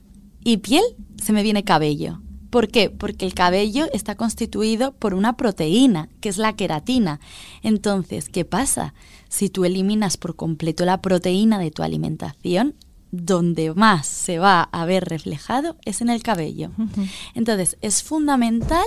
y 0.42 0.58
piel, 0.58 0.84
se 1.22 1.32
me 1.32 1.42
viene 1.42 1.64
cabello. 1.64 2.20
¿Por 2.52 2.68
qué? 2.68 2.90
Porque 2.90 3.24
el 3.24 3.32
cabello 3.32 3.86
está 3.94 4.14
constituido 4.14 4.92
por 4.92 5.14
una 5.14 5.38
proteína, 5.38 6.10
que 6.20 6.28
es 6.28 6.36
la 6.36 6.54
queratina. 6.54 7.18
Entonces, 7.62 8.28
¿qué 8.28 8.44
pasa? 8.44 8.92
Si 9.30 9.48
tú 9.48 9.64
eliminas 9.64 10.18
por 10.18 10.36
completo 10.36 10.84
la 10.84 11.00
proteína 11.00 11.58
de 11.58 11.70
tu 11.70 11.82
alimentación, 11.82 12.74
donde 13.12 13.72
más 13.74 14.06
se 14.06 14.38
va 14.38 14.62
a 14.72 14.84
ver 14.86 15.04
reflejado 15.04 15.76
es 15.84 16.00
en 16.00 16.10
el 16.10 16.22
cabello. 16.22 16.70
Entonces, 17.34 17.76
es 17.80 18.02
fundamental 18.02 18.86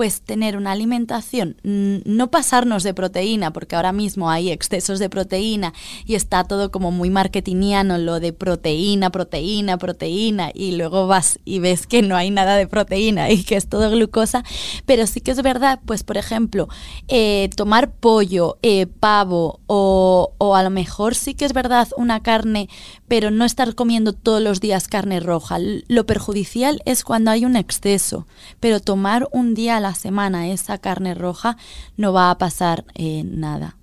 pues 0.00 0.22
tener 0.22 0.56
una 0.56 0.72
alimentación, 0.72 1.56
no 1.62 2.30
pasarnos 2.30 2.84
de 2.84 2.94
proteína, 2.94 3.52
porque 3.52 3.76
ahora 3.76 3.92
mismo 3.92 4.30
hay 4.30 4.50
excesos 4.50 4.98
de 4.98 5.10
proteína 5.10 5.74
y 6.06 6.14
está 6.14 6.44
todo 6.44 6.70
como 6.70 6.90
muy 6.90 7.10
marketingiano, 7.10 7.98
lo 7.98 8.18
de 8.18 8.32
proteína, 8.32 9.10
proteína, 9.10 9.76
proteína, 9.76 10.52
y 10.54 10.76
luego 10.76 11.06
vas 11.06 11.38
y 11.44 11.58
ves 11.58 11.86
que 11.86 12.00
no 12.00 12.16
hay 12.16 12.30
nada 12.30 12.56
de 12.56 12.66
proteína 12.66 13.30
y 13.30 13.42
que 13.44 13.56
es 13.56 13.68
todo 13.68 13.90
glucosa, 13.90 14.42
pero 14.86 15.06
sí 15.06 15.20
que 15.20 15.32
es 15.32 15.42
verdad, 15.42 15.80
pues 15.84 16.02
por 16.02 16.16
ejemplo, 16.16 16.70
eh, 17.08 17.50
tomar 17.54 17.92
pollo, 17.92 18.56
eh, 18.62 18.86
pavo 18.86 19.60
o, 19.66 20.32
o 20.38 20.54
a 20.54 20.62
lo 20.62 20.70
mejor 20.70 21.14
sí 21.14 21.34
que 21.34 21.44
es 21.44 21.52
verdad 21.52 21.88
una 21.98 22.22
carne, 22.22 22.70
pero 23.10 23.32
no 23.32 23.44
estar 23.44 23.74
comiendo 23.74 24.12
todos 24.12 24.40
los 24.40 24.60
días 24.60 24.86
carne 24.86 25.18
roja. 25.18 25.58
Lo 25.88 26.06
perjudicial 26.06 26.80
es 26.84 27.02
cuando 27.02 27.32
hay 27.32 27.44
un 27.44 27.56
exceso, 27.56 28.28
pero 28.60 28.78
tomar 28.78 29.26
un 29.32 29.52
día 29.52 29.78
a 29.78 29.80
la 29.80 29.96
semana 29.96 30.46
esa 30.46 30.78
carne 30.78 31.14
roja 31.14 31.56
no 31.96 32.12
va 32.12 32.30
a 32.30 32.38
pasar 32.38 32.84
eh, 32.94 33.24
nada. 33.24 33.76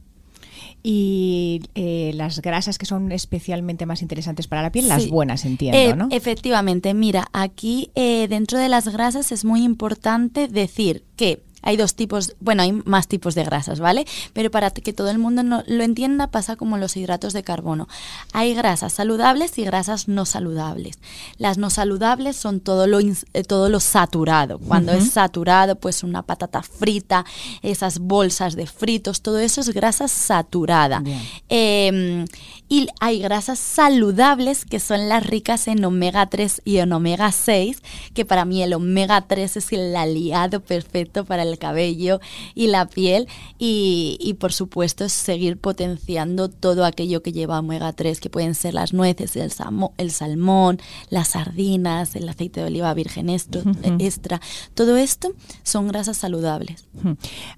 Y 0.81 1.61
eh, 1.75 2.13
las 2.15 2.41
grasas 2.41 2.77
que 2.77 2.85
son 2.85 3.11
especialmente 3.11 3.85
más 3.85 4.01
interesantes 4.01 4.47
para 4.47 4.61
la 4.61 4.71
piel, 4.71 4.87
las 4.87 5.09
buenas, 5.09 5.43
entiendo, 5.43 5.77
eh, 5.77 5.93
¿no? 5.93 6.07
Efectivamente, 6.09 6.93
mira, 6.93 7.27
aquí 7.33 7.91
dentro 7.95 8.57
de 8.57 8.69
las 8.69 8.87
grasas 8.87 9.33
es 9.33 9.43
muy 9.43 9.61
importante 9.65 10.47
decir 10.47 11.03
que 11.17 11.43
hay 11.61 11.77
dos 11.77 11.95
tipos, 11.95 12.35
bueno, 12.39 12.63
hay 12.63 12.71
más 12.71 13.07
tipos 13.07 13.35
de 13.35 13.43
grasas, 13.43 13.79
¿vale? 13.79 14.05
Pero 14.33 14.51
para 14.51 14.71
que 14.71 14.93
todo 14.93 15.09
el 15.09 15.17
mundo 15.17 15.63
lo 15.65 15.83
entienda, 15.83 16.27
pasa 16.27 16.55
como 16.55 16.77
los 16.77 16.95
hidratos 16.95 17.33
de 17.33 17.43
carbono. 17.43 17.87
Hay 18.33 18.53
grasas 18.53 18.93
saludables 18.93 19.57
y 19.57 19.63
grasas 19.63 20.07
no 20.07 20.25
saludables. 20.25 20.99
Las 21.37 21.57
no 21.57 21.69
saludables 21.69 22.35
son 22.35 22.59
todo 22.59 22.87
lo, 22.87 22.99
eh, 22.99 23.43
todo 23.47 23.69
lo 23.69 23.79
saturado. 23.79 24.59
Cuando 24.59 24.91
es 24.91 25.11
saturado, 25.11 25.75
pues 25.75 26.03
una 26.03 26.23
patata 26.23 26.61
frita, 26.61 27.25
esas 27.61 27.99
bolsas 27.99 28.55
de 28.55 28.67
fritos, 28.67 29.21
todo 29.21 29.39
eso 29.39 29.61
es 29.61 29.69
grasa 29.69 30.07
saturada. 30.07 31.03
Em, 31.49 32.25
y 32.69 32.87
hay 32.99 33.19
grasas 33.19 33.59
saludables 33.59 34.65
que 34.65 34.79
son 34.79 35.07
las 35.07 35.25
ricas 35.25 35.67
en 35.67 35.83
omega 35.85 36.27
3 36.27 36.61
y 36.65 36.77
en 36.77 36.91
omega 36.91 37.31
6, 37.31 37.81
que 38.13 38.25
para 38.25 38.45
mí 38.45 38.61
el 38.61 38.73
omega 38.73 39.21
3 39.21 39.57
es 39.57 39.71
el 39.71 39.95
aliado 39.95 40.59
perfecto 40.59 41.23
para 41.23 41.43
el 41.43 41.57
cabello 41.57 42.19
y 42.55 42.67
la 42.67 42.87
piel 42.87 43.27
y, 43.57 44.35
por 44.39 44.51
supuesto 44.51 45.07
seguir 45.09 45.57
potenciando 45.57 46.49
todo 46.49 46.85
aquello 46.85 47.23
que 47.23 47.31
lleva 47.31 47.59
omega 47.59 47.93
3, 47.93 48.19
que 48.19 48.29
pueden 48.29 48.55
ser 48.55 48.73
las 48.73 48.93
nueces, 48.93 49.35
el, 49.35 49.51
el 49.97 50.11
salmón, 50.11 50.79
las 51.09 51.29
sardinas, 51.29 52.15
el 52.15 52.27
aceite 52.27 52.59
de 52.59 52.67
oliva 52.67 52.93
virgen 52.93 53.29
extra. 53.29 54.41
Todo 54.73 54.97
esto 54.97 55.33
son 55.63 55.87
grasas 55.87 56.17
saludables. 56.17 56.85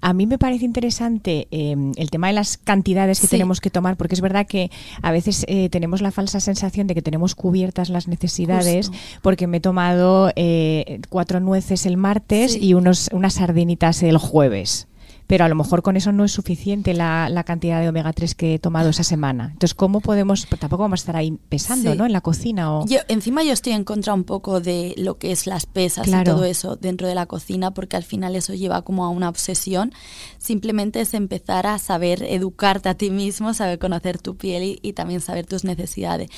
A 0.00 0.12
mí 0.12 0.26
me 0.26 0.38
parece 0.38 0.64
interesante 0.64 1.48
em, 1.50 1.92
el 1.96 2.10
tema 2.10 2.28
de 2.28 2.34
las 2.34 2.56
cantidades 2.56 3.20
que 3.20 3.26
tenemos 3.26 3.60
que 3.60 3.70
tomar, 3.70 3.96
porque 3.96 4.14
es 4.14 4.20
verdad 4.20 4.46
que 4.46 4.70
a 5.02 5.12
veces 5.12 5.44
eh, 5.48 5.68
tenemos 5.68 6.02
la 6.02 6.10
falsa 6.10 6.40
sensación 6.40 6.86
de 6.86 6.94
que 6.94 7.02
tenemos 7.02 7.34
cubiertas 7.34 7.88
las 7.90 8.08
necesidades, 8.08 8.90
porque 9.22 9.46
me 9.46 9.58
he 9.58 9.60
tomado 9.60 10.32
eh, 10.36 11.00
cuatro 11.08 11.40
nueces 11.40 11.86
el 11.86 11.96
martes 11.96 12.56
y 12.60 12.74
unos, 12.74 13.08
unas 13.12 13.34
sardinitas 13.34 14.02
el 14.02 14.18
jueves 14.18 14.88
pero 15.30 15.44
a 15.44 15.48
lo 15.48 15.54
mejor 15.54 15.82
con 15.82 15.96
eso 15.96 16.10
no 16.10 16.24
es 16.24 16.32
suficiente 16.32 16.92
la, 16.92 17.44
cantidad 17.46 17.80
de 17.80 17.88
omega 17.88 18.12
3 18.12 18.34
que 18.34 18.54
he 18.54 18.58
tomado 18.58 18.88
esa 18.88 19.04
semana. 19.04 19.50
Entonces, 19.52 19.74
¿cómo 19.74 20.00
podemos, 20.00 20.44
tampoco 20.58 20.82
vamos 20.82 20.98
a 20.98 21.02
estar 21.02 21.16
ahí 21.16 21.38
pesando, 21.48 21.94
¿no? 21.94 22.04
En 22.04 22.12
la 22.12 22.20
cocina 22.20 22.74
o... 22.74 22.84
Yo, 22.88 22.98
encima 23.06 23.44
yo 23.44 23.52
estoy 23.52 23.74
en 23.74 23.84
contra 23.84 24.12
un 24.12 24.24
poco 24.24 24.60
de 24.60 24.92
lo 24.96 25.18
que 25.18 25.30
es 25.30 25.46
las 25.46 25.66
pesas 25.66 26.08
y 26.08 26.24
todo 26.24 26.44
eso 26.44 26.74
dentro 26.74 27.06
de 27.06 27.14
la 27.14 27.26
cocina, 27.26 27.70
porque 27.70 27.96
al 27.96 28.02
final 28.02 28.34
eso 28.34 28.54
lleva 28.54 28.82
como 28.82 29.04
a 29.04 29.08
una 29.08 29.28
obsesión. 29.28 29.92
Simplemente 30.38 31.00
es 31.00 31.14
empezar 31.14 31.68
a 31.68 31.78
saber 31.78 32.24
educarte 32.24 32.88
a 32.88 32.94
ti 32.94 33.12
mismo, 33.12 33.54
saber 33.54 33.78
conocer 33.78 34.18
tu 34.18 34.36
piel 34.36 34.64
y, 34.64 34.78
y 34.82 34.94
también 34.94 35.20
saber 35.20 35.46
tus 35.46 35.62
necesidades. 35.62 36.28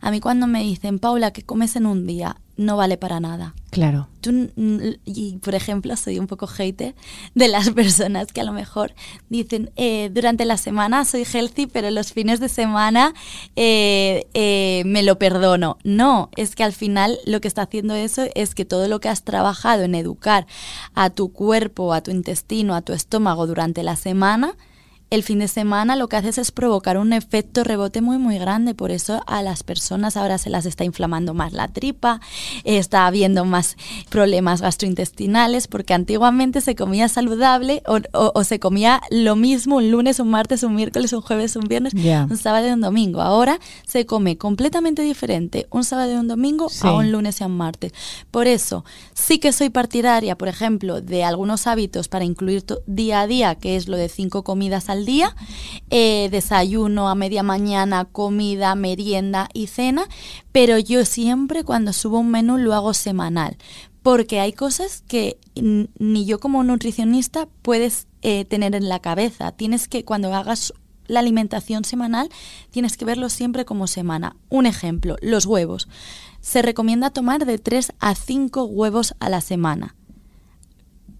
A 0.00 0.12
mí 0.12 0.20
cuando 0.20 0.46
me 0.46 0.62
dicen, 0.62 1.00
Paula, 1.00 1.32
¿qué 1.32 1.42
comes 1.42 1.74
en 1.74 1.86
un 1.86 2.06
día? 2.06 2.36
No 2.56 2.76
vale 2.76 2.96
para 2.96 3.20
nada. 3.20 3.54
Claro. 3.70 4.08
Tú, 4.20 4.50
y 5.04 5.36
por 5.42 5.54
ejemplo, 5.54 5.94
soy 5.96 6.18
un 6.18 6.26
poco 6.26 6.46
hater 6.46 6.94
de 7.34 7.48
las 7.48 7.70
personas 7.72 8.32
que 8.32 8.40
a 8.40 8.44
lo 8.44 8.52
mejor 8.52 8.94
dicen, 9.28 9.70
eh, 9.76 10.10
durante 10.12 10.44
la 10.44 10.56
semana 10.56 11.04
soy 11.04 11.24
healthy, 11.30 11.66
pero 11.66 11.90
los 11.90 12.12
fines 12.12 12.40
de 12.40 12.48
semana 12.48 13.12
eh, 13.54 14.26
eh, 14.34 14.82
me 14.86 15.02
lo 15.02 15.18
perdono. 15.18 15.78
No, 15.84 16.30
es 16.36 16.54
que 16.54 16.64
al 16.64 16.72
final 16.72 17.18
lo 17.26 17.40
que 17.40 17.48
está 17.48 17.62
haciendo 17.62 17.94
eso 17.94 18.24
es 18.34 18.54
que 18.54 18.64
todo 18.64 18.88
lo 18.88 19.00
que 19.00 19.08
has 19.08 19.22
trabajado 19.22 19.82
en 19.82 19.94
educar 19.94 20.46
a 20.94 21.10
tu 21.10 21.32
cuerpo, 21.32 21.92
a 21.92 22.02
tu 22.02 22.10
intestino, 22.10 22.74
a 22.74 22.82
tu 22.82 22.92
estómago 22.92 23.46
durante 23.46 23.82
la 23.82 23.96
semana, 23.96 24.54
el 25.10 25.22
fin 25.22 25.38
de 25.38 25.48
semana 25.48 25.94
lo 25.94 26.08
que 26.08 26.16
haces 26.16 26.38
es 26.38 26.50
provocar 26.50 26.98
un 26.98 27.12
efecto 27.12 27.62
rebote 27.62 28.00
muy 28.00 28.18
muy 28.18 28.38
grande, 28.38 28.74
por 28.74 28.90
eso 28.90 29.22
a 29.26 29.42
las 29.42 29.62
personas 29.62 30.16
ahora 30.16 30.36
se 30.38 30.50
las 30.50 30.66
está 30.66 30.84
inflamando 30.84 31.32
más 31.32 31.52
la 31.52 31.68
tripa, 31.68 32.20
está 32.64 33.06
habiendo 33.06 33.44
más 33.44 33.76
problemas 34.10 34.60
gastrointestinales, 34.62 35.68
porque 35.68 35.94
antiguamente 35.94 36.60
se 36.60 36.74
comía 36.74 37.08
saludable 37.08 37.82
o, 37.86 38.44
se 38.44 38.58
comía 38.58 39.00
lo 39.10 39.36
mismo 39.36 39.76
un 39.76 39.90
lunes, 39.90 40.18
un 40.18 40.28
martes, 40.28 40.62
un 40.62 40.74
miércoles, 40.74 41.12
un 41.12 41.20
jueves, 41.20 41.54
un 41.56 41.64
viernes, 41.64 41.94
un 41.94 42.36
sábado 42.36 42.68
y 42.68 42.70
un 42.70 42.80
domingo. 42.80 43.20
Ahora 43.20 43.60
se 43.86 44.06
come 44.06 44.36
completamente 44.38 45.02
diferente 45.02 45.66
un 45.70 45.84
sábado 45.84 46.12
y 46.12 46.16
un 46.16 46.28
domingo 46.28 46.68
a 46.82 46.92
un 46.92 47.12
lunes 47.12 47.40
y 47.40 47.44
un 47.44 47.56
martes. 47.56 47.92
Por 48.30 48.46
eso 48.46 48.84
sí 49.14 49.38
que 49.38 49.52
soy 49.52 49.70
partidaria, 49.70 50.36
por 50.36 50.48
ejemplo, 50.48 51.00
de 51.00 51.22
algunos 51.22 51.66
hábitos 51.66 52.08
para 52.08 52.24
incluir 52.24 52.64
día 52.86 53.20
a 53.20 53.26
día, 53.26 53.54
que 53.54 53.76
es 53.76 53.88
lo 53.88 53.96
de 53.96 54.08
cinco 54.08 54.42
comidas 54.42 54.88
al 54.88 54.95
día, 55.04 55.34
eh, 55.90 56.28
desayuno 56.30 57.08
a 57.08 57.14
media 57.14 57.42
mañana, 57.42 58.04
comida, 58.04 58.74
merienda 58.74 59.48
y 59.52 59.66
cena, 59.66 60.08
pero 60.52 60.78
yo 60.78 61.04
siempre 61.04 61.64
cuando 61.64 61.92
subo 61.92 62.18
un 62.18 62.30
menú 62.30 62.58
lo 62.58 62.74
hago 62.74 62.94
semanal, 62.94 63.56
porque 64.02 64.40
hay 64.40 64.52
cosas 64.52 65.02
que 65.06 65.38
ni 65.54 66.24
yo 66.24 66.38
como 66.38 66.62
nutricionista 66.62 67.48
puedes 67.62 68.06
eh, 68.22 68.44
tener 68.44 68.74
en 68.74 68.88
la 68.88 69.00
cabeza. 69.00 69.52
Tienes 69.52 69.88
que, 69.88 70.04
cuando 70.04 70.32
hagas 70.32 70.72
la 71.06 71.20
alimentación 71.20 71.84
semanal, 71.84 72.28
tienes 72.70 72.96
que 72.96 73.04
verlo 73.04 73.28
siempre 73.28 73.64
como 73.64 73.86
semana. 73.86 74.36
Un 74.48 74.66
ejemplo, 74.66 75.16
los 75.20 75.46
huevos. 75.46 75.88
Se 76.40 76.62
recomienda 76.62 77.10
tomar 77.10 77.46
de 77.46 77.58
3 77.58 77.92
a 77.98 78.14
5 78.14 78.64
huevos 78.64 79.14
a 79.18 79.28
la 79.28 79.40
semana 79.40 79.96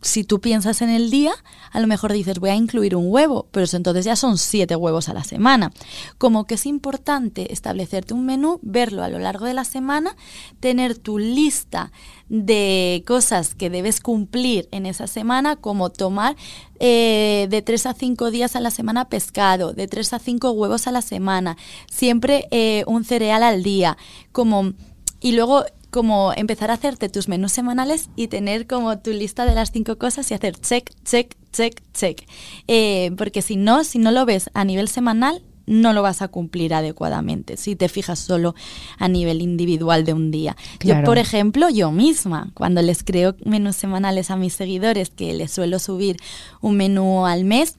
si 0.07 0.25
tú 0.25 0.41
piensas 0.41 0.83
en 0.83 0.91
el 0.91 1.11
día, 1.11 1.33
a 1.73 1.81
lo 1.81 1.87
mejor 1.87 2.13
dices 2.13 2.39
voy 2.39 2.51
a 2.51 2.55
incluir 2.55 2.95
un 2.97 3.07
huevo, 3.09 3.49
pero 3.51 3.67
entonces 3.73 4.05
ya 4.05 4.17
son 4.17 4.39
siete 4.39 4.77
huevos 4.77 5.09
a 5.09 5.15
la 5.15 5.25
semana. 5.25 5.73
Como 6.19 6.45
que 6.47 6.55
es 6.55 6.67
importante 6.67 7.53
establecerte 7.53 8.15
un 8.15 8.25
menú, 8.25 8.61
verlo 8.63 9.03
a 9.03 9.09
lo 9.09 9.19
largo 9.19 9.47
de 9.47 9.55
la 9.55 9.65
semana, 9.65 10.17
tener 10.61 10.97
tu 10.97 11.19
lista 11.19 11.91
de 12.29 13.05
cosas 13.07 13.55
que 13.55 13.69
debes 13.69 14.01
cumplir 14.01 14.69
en 14.71 14.87
esa 14.87 15.07
semana, 15.07 15.57
como 15.57 15.91
tomar 15.91 16.37
eh, 16.79 17.47
de 17.51 17.63
tres 17.63 17.87
a 17.87 17.95
cinco 17.95 18.31
días 18.31 18.57
a 18.57 18.61
la 18.61 18.71
semana 18.71 19.09
pescado, 19.09 19.73
de 19.73 19.89
tres 19.89 20.13
a 20.13 20.19
cinco 20.19 20.53
huevos 20.53 20.87
a 20.87 20.93
la 20.93 21.03
semana, 21.03 21.57
siempre 21.91 22.47
eh, 22.51 22.85
un 22.87 23.05
cereal 23.05 23.43
al 23.43 23.63
día, 23.63 23.97
como 24.33 24.73
y 25.21 25.33
luego 25.33 25.65
como 25.97 26.35
empezar 26.37 26.71
a 26.71 26.75
hacerte 26.75 27.09
tus 27.09 27.27
menús 27.27 27.53
semanales 27.53 28.11
y 28.17 28.29
tener 28.29 28.67
como 28.67 28.99
tu 28.99 29.13
lista 29.13 29.47
de 29.47 29.55
las 29.55 29.73
cinco 29.73 29.97
cosas 29.97 30.31
y 30.31 30.35
hacer 30.35 30.55
check, 30.61 30.91
check, 31.07 31.35
check, 31.55 31.81
check. 31.95 32.29
Eh, 32.69 33.13
porque 33.17 33.41
si 33.41 33.57
no, 33.57 33.83
si 33.83 33.99
no 33.99 34.11
lo 34.11 34.27
ves 34.27 34.51
a 34.53 34.67
nivel 34.67 34.89
semanal, 34.89 35.43
no 35.65 35.95
lo 35.95 36.03
vas 36.03 36.21
a 36.21 36.29
cumplir 36.29 36.75
adecuadamente 36.75 37.57
si 37.57 37.77
te 37.77 37.89
fijas 37.89 38.19
solo 38.19 38.55
a 38.99 39.09
nivel 39.09 39.41
individual 39.41 40.05
de 40.05 40.13
un 40.13 40.31
día. 40.31 40.55
Yo, 40.85 41.03
por 41.03 41.17
ejemplo, 41.17 41.71
yo 41.71 41.91
misma, 41.93 42.51
cuando 42.53 42.83
les 42.83 43.03
creo 43.03 43.35
menús 43.47 43.77
semanales 43.77 44.31
a 44.31 44.37
mis 44.37 44.53
seguidores, 44.53 45.09
que 45.09 45.33
les 45.33 45.51
suelo 45.51 45.79
subir 45.79 46.19
un 46.61 46.77
menú 46.77 47.25
al 47.25 47.47
mes, 47.47 47.77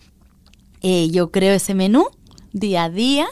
eh, 0.81 1.09
yo 1.11 1.29
creo 1.29 1.53
ese 1.53 1.75
menú 1.75 2.07
día 2.51 2.85
a 2.85 2.89
día 2.89 3.27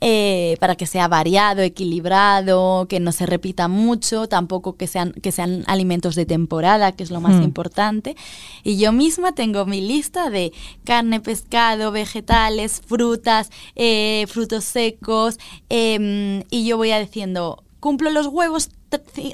eh, 0.00 0.56
para 0.60 0.76
que 0.76 0.86
sea 0.86 1.08
variado, 1.08 1.62
equilibrado, 1.62 2.86
que 2.88 3.00
no 3.00 3.12
se 3.12 3.26
repita 3.26 3.68
mucho, 3.68 4.28
tampoco 4.28 4.76
que 4.76 4.86
sean, 4.86 5.12
que 5.12 5.32
sean 5.32 5.64
alimentos 5.66 6.14
de 6.14 6.26
temporada, 6.26 6.92
que 6.92 7.02
es 7.02 7.10
lo 7.10 7.20
más 7.20 7.36
hmm. 7.36 7.42
importante. 7.42 8.16
Y 8.62 8.78
yo 8.78 8.92
misma 8.92 9.32
tengo 9.32 9.66
mi 9.66 9.80
lista 9.80 10.30
de 10.30 10.52
carne, 10.84 11.20
pescado, 11.20 11.90
vegetales, 11.90 12.80
frutas, 12.86 13.50
eh, 13.74 14.26
frutos 14.28 14.64
secos, 14.64 15.38
em, 15.68 16.44
y 16.50 16.66
yo 16.66 16.76
voy 16.76 16.92
a 16.92 17.00
diciendo, 17.00 17.64
¿cumplo 17.80 18.10
los 18.10 18.26
huevos 18.26 18.70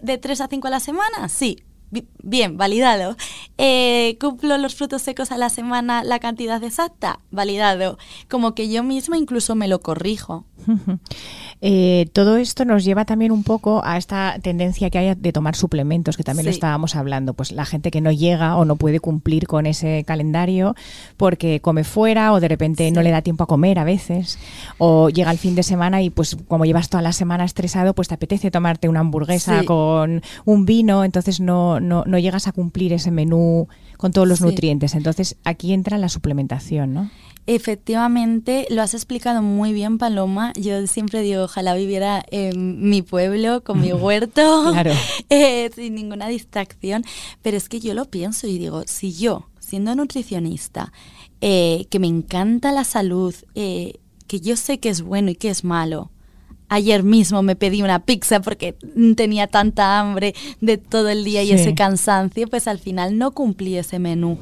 de 0.03 0.19
3 0.19 0.41
a 0.41 0.49
5 0.49 0.67
a 0.69 0.71
la 0.71 0.81
semana? 0.81 1.29
Sí, 1.29 1.59
bien, 2.23 2.57
validado. 2.57 3.17
Eh, 3.59 4.17
¿Cumplo 4.21 4.59
los 4.59 4.75
frutos 4.75 5.03
secos 5.03 5.31
a 5.31 5.39
la 5.39 5.49
semana 5.49 6.03
la 6.05 6.19
cantidad 6.19 6.63
exacta? 6.63 7.21
Validado. 7.31 7.99
Como 8.29 8.55
que 8.55 8.69
yo 8.69 8.83
misma 8.83 9.17
incluso 9.17 9.55
me 9.55 9.69
lo 9.69 9.81
corrijo. 9.81 10.45
Eh, 11.67 12.11
todo 12.13 12.37
esto 12.37 12.67
nos 12.67 12.85
lleva 12.85 13.07
también 13.07 13.33
un 13.33 13.43
poco 13.43 13.81
a 13.87 13.97
esta 13.97 14.39
tendencia 14.43 14.91
que 14.91 14.99
hay 14.99 15.15
de 15.15 15.33
tomar 15.33 15.57
suplementos, 15.57 16.19
que 16.19 16.23
también 16.23 16.45
lo 16.45 16.51
estábamos 16.51 16.95
hablando. 16.95 17.33
Pues 17.33 17.53
la 17.53 17.65
gente 17.65 17.91
que 17.91 18.03
no 18.03 18.13
llega 18.13 18.57
o 18.57 18.67
no 18.67 18.77
puede 18.77 19.01
cumplir 19.01 19.47
con 19.47 19.65
ese 19.65 20.05
calendario 20.05 20.75
porque 21.17 21.61
come 21.61 21.85
fuera 21.85 22.35
o 22.35 22.41
de 22.41 22.49
repente 22.49 22.91
no 22.91 23.01
le 23.01 23.11
da 23.11 23.23
tiempo 23.23 23.45
a 23.45 23.47
comer 23.47 23.79
a 23.79 23.85
veces, 23.85 24.39
o 24.77 25.09
llega 25.09 25.31
el 25.31 25.39
fin 25.39 25.55
de 25.55 25.63
semana 25.63 26.03
y 26.03 26.11
pues 26.11 26.37
como 26.49 26.67
llevas 26.67 26.91
toda 26.91 27.03
la 27.03 27.13
semana 27.13 27.45
estresado, 27.45 27.95
pues 27.95 28.09
te 28.09 28.15
apetece 28.15 28.51
tomarte 28.51 28.91
una 28.91 29.01
hamburguesa 29.01 29.65
con 29.65 30.23
un 30.45 30.67
vino, 30.67 31.03
entonces 31.03 31.41
no, 31.41 31.81
no, 31.85 32.05
no 32.07 32.19
llegas 32.19 32.49
a 32.49 32.53
cumplir 32.53 32.93
ese 32.93 33.11
menú 33.11 33.69
con 33.97 34.13
todos 34.13 34.27
los 34.27 34.41
nutrientes. 34.41 34.95
Entonces 34.95 35.37
aquí 35.45 35.73
entra 35.73 35.99
la 35.99 36.09
suplementación, 36.09 36.95
¿no? 36.95 37.11
Efectivamente, 37.47 38.67
lo 38.71 38.81
has 38.81 38.95
explicado 38.95 39.43
muy 39.43 39.75
bien, 39.75 39.99
Paloma. 39.99 40.53
Yo 40.55 40.87
siempre 40.87 41.21
digo, 41.21 41.45
ojalá 41.45 41.75
viviera 41.75 42.25
en 42.31 42.89
mi 42.89 43.03
pueblo, 43.03 43.63
con 43.63 43.81
mi 43.81 43.93
huerto, 43.93 44.73
eh, 45.29 45.71
sin 45.75 45.95
ninguna 45.95 46.29
distracción. 46.29 47.05
Pero 47.43 47.57
es 47.57 47.69
que 47.69 47.81
yo 47.81 47.93
lo 47.93 48.07
pienso 48.07 48.47
y 48.47 48.59
digo, 48.59 48.83
si 48.87 49.13
yo, 49.13 49.51
siendo 49.61 49.95
nutricionista, 49.95 50.93
eh, 51.43 51.87
que 51.91 51.99
me 51.99 52.07
encanta 52.07 52.73
la 52.73 52.85
salud, 52.85 53.35
eh, 53.55 54.01
que 54.27 54.41
yo 54.41 54.57
sé 54.57 54.81
que 54.81 54.89
es 54.89 55.03
bueno 55.03 55.31
y 55.31 55.35
que 55.35 55.51
es 55.51 55.65
malo, 55.65 56.11
Ayer 56.69 57.03
mismo 57.03 57.43
me 57.43 57.57
pedí 57.57 57.83
una 57.83 58.05
pizza 58.05 58.41
porque 58.41 58.77
tenía 59.17 59.47
tanta 59.47 60.01
hambre 60.01 60.35
de 60.61 60.79
todo 60.79 61.09
el 61.09 61.25
día 61.25 61.43
y 61.43 61.53
ese 61.53 61.75
cansancio, 61.75 62.49
pues 62.49 62.67
al 62.67 62.79
final 62.79 63.19
no 63.19 63.33
cumplí 63.33 63.77
ese 63.77 63.99
menú. 63.99 64.39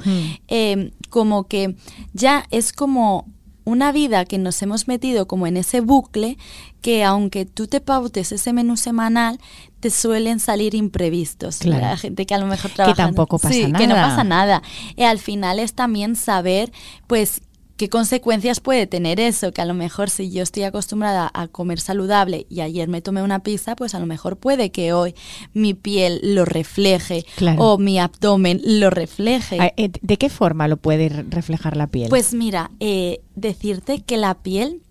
Em, 0.49 0.91
como 1.11 1.45
que 1.45 1.76
ya 2.12 2.45
es 2.50 2.73
como 2.73 3.26
una 3.64 3.93
vida 3.93 4.25
que 4.25 4.38
nos 4.38 4.61
hemos 4.62 4.88
metido 4.88 5.26
como 5.26 5.47
en 5.47 5.57
ese 5.57 5.81
bucle 5.81 6.37
que 6.81 7.05
aunque 7.05 7.47
tú 7.47 7.69
te 7.69 7.81
pautes 7.81 8.33
ese 8.33 8.52
menú 8.52 8.76
semanal, 8.76 9.38
te 9.81 9.91
suelen 9.91 10.41
salir 10.41 10.75
imprevistos. 10.75 11.64
La 11.64 11.97
gente 11.97 12.26
que 12.26 12.35
a 12.35 12.38
lo 12.38 12.47
mejor 12.47 12.71
trabaja... 12.73 12.95
Que 12.95 13.02
tampoco 13.02 13.38
pasa 13.38 13.55
sí, 13.55 13.67
nada. 13.67 13.79
Que 13.79 13.87
no 13.87 13.95
pasa 13.95 14.25
nada. 14.25 14.62
Y 14.97 15.02
al 15.02 15.19
final 15.19 15.59
es 15.59 15.75
también 15.75 16.17
saber, 16.17 16.73
pues, 17.07 17.43
¿Qué 17.76 17.88
consecuencias 17.88 18.61
puede 18.61 18.87
tener 18.87 19.19
eso? 19.19 19.52
Que 19.52 19.62
a 19.62 19.64
lo 19.64 19.75
mejor 19.75 20.11
si 20.11 20.31
yo 20.31 20.43
estoy 20.43 20.64
acostumbrada 20.64 21.31
a 21.33 21.49
comer 21.49 21.81
saludable 21.81 22.47
y 22.49 22.61
ayer 22.61 22.88
me 22.88 23.00
tomé 23.00 23.23
una 23.23 23.41
pizza, 23.41 23.76
pues 23.76 23.95
a 23.95 24.00
lo 24.00 24.07
mejor 24.07 24.37
puede 24.37 24.71
que 24.71 24.93
hoy 24.93 25.14
mi 25.55 25.75
piel 25.75 26.21
lo 26.23 26.45
refleje 26.45 27.25
o 27.59 27.79
mi 27.79 27.99
abdomen 27.99 28.61
lo 28.64 28.91
refleje. 28.91 29.59
Ah, 29.61 29.73
eh, 29.76 29.91
¿De 30.00 30.19
qué 30.19 30.29
forma 30.29 30.69
lo 30.69 30.76
puede 30.76 31.09
reflejar 31.09 31.76
la 31.76 31.87
piel? 31.87 32.09
Pues 32.09 32.35
mira, 32.35 32.71
eh, 32.81 33.21
decirte 33.35 34.02
que 34.02 34.17
la 34.17 34.35
piel 34.35 34.83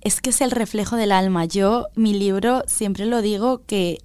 es 0.00 0.20
que 0.20 0.30
es 0.30 0.40
el 0.40 0.50
reflejo 0.50 0.96
del 0.96 1.12
alma. 1.12 1.44
Yo, 1.44 1.88
mi 1.94 2.14
libro, 2.14 2.62
siempre 2.66 3.06
lo 3.06 3.22
digo 3.22 3.62
que 3.66 3.98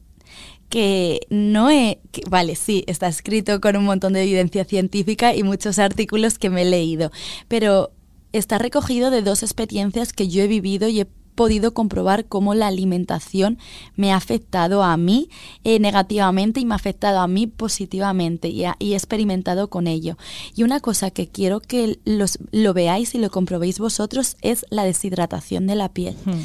que 0.69 1.21
no 1.29 1.69
he, 1.69 1.99
vale, 2.29 2.55
sí, 2.55 2.83
está 2.87 3.07
escrito 3.07 3.61
con 3.61 3.77
un 3.77 3.85
montón 3.85 4.13
de 4.13 4.23
evidencia 4.23 4.65
científica 4.65 5.33
y 5.33 5.43
muchos 5.43 5.79
artículos 5.79 6.37
que 6.37 6.49
me 6.49 6.63
he 6.63 6.65
leído, 6.65 7.11
pero 7.47 7.91
está 8.39 8.57
recogido 8.57 9.11
de 9.11 9.21
dos 9.21 9.43
experiencias 9.43 10.13
que 10.13 10.27
yo 10.27 10.43
he 10.43 10.47
vivido 10.47 10.87
y 10.87 11.01
he 11.01 11.07
podido 11.37 11.71
comprobar 11.71 12.25
cómo 12.25 12.55
la 12.55 12.65
alimentación 12.65 13.59
me 13.95 14.11
ha 14.11 14.15
afectado 14.15 14.81
a 14.81 14.97
mí 14.97 15.29
eh, 15.63 15.79
negativamente 15.79 16.59
y 16.59 16.65
me 16.65 16.73
ha 16.73 16.77
afectado 16.77 17.19
a 17.19 17.27
mí 17.27 17.45
positivamente 17.45 18.49
y, 18.49 18.65
he 18.65 18.95
experimentado 18.95 19.69
con 19.69 19.85
ello. 19.85 20.17
Y 20.55 20.63
una 20.63 20.79
cosa 20.79 21.11
que 21.11 21.27
quiero 21.27 21.59
que 21.59 21.99
los, 22.05 22.39
lo 22.51 22.73
veáis 22.73 23.13
y 23.13 23.19
lo 23.19 23.29
comprobéis 23.29 23.77
vosotros 23.77 24.35
es 24.41 24.65
la 24.71 24.83
deshidratación 24.83 25.67
de 25.67 25.75
la 25.75 25.89
piel. 25.89 26.15
Hmm. 26.25 26.41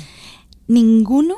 Ninguno, 0.68 1.36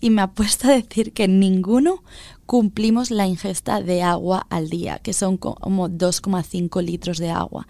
y 0.00 0.10
me 0.10 0.22
apuesto 0.22 0.68
a 0.68 0.72
decir 0.72 1.12
que 1.12 1.26
ninguno 1.26 2.04
cumplimos 2.46 3.10
la 3.10 3.26
ingesta 3.26 3.80
de 3.80 4.02
agua 4.02 4.46
al 4.48 4.70
día, 4.70 5.00
que 5.00 5.12
son 5.12 5.38
como 5.38 5.88
2,5 5.88 6.80
litros 6.82 7.18
de 7.18 7.30
agua. 7.30 7.66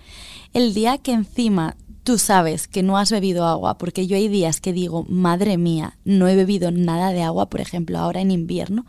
El 0.52 0.74
día 0.74 0.98
que 0.98 1.12
encima 1.12 1.76
tú 2.04 2.18
sabes 2.18 2.68
que 2.68 2.82
no 2.82 2.98
has 2.98 3.10
bebido 3.10 3.46
agua, 3.46 3.78
porque 3.78 4.06
yo 4.06 4.16
hay 4.16 4.28
días 4.28 4.60
que 4.60 4.72
digo, 4.72 5.04
madre 5.08 5.56
mía, 5.56 5.98
no 6.04 6.28
he 6.28 6.36
bebido 6.36 6.70
nada 6.70 7.12
de 7.12 7.22
agua, 7.22 7.48
por 7.48 7.60
ejemplo, 7.60 7.98
ahora 7.98 8.20
en 8.20 8.30
invierno, 8.30 8.86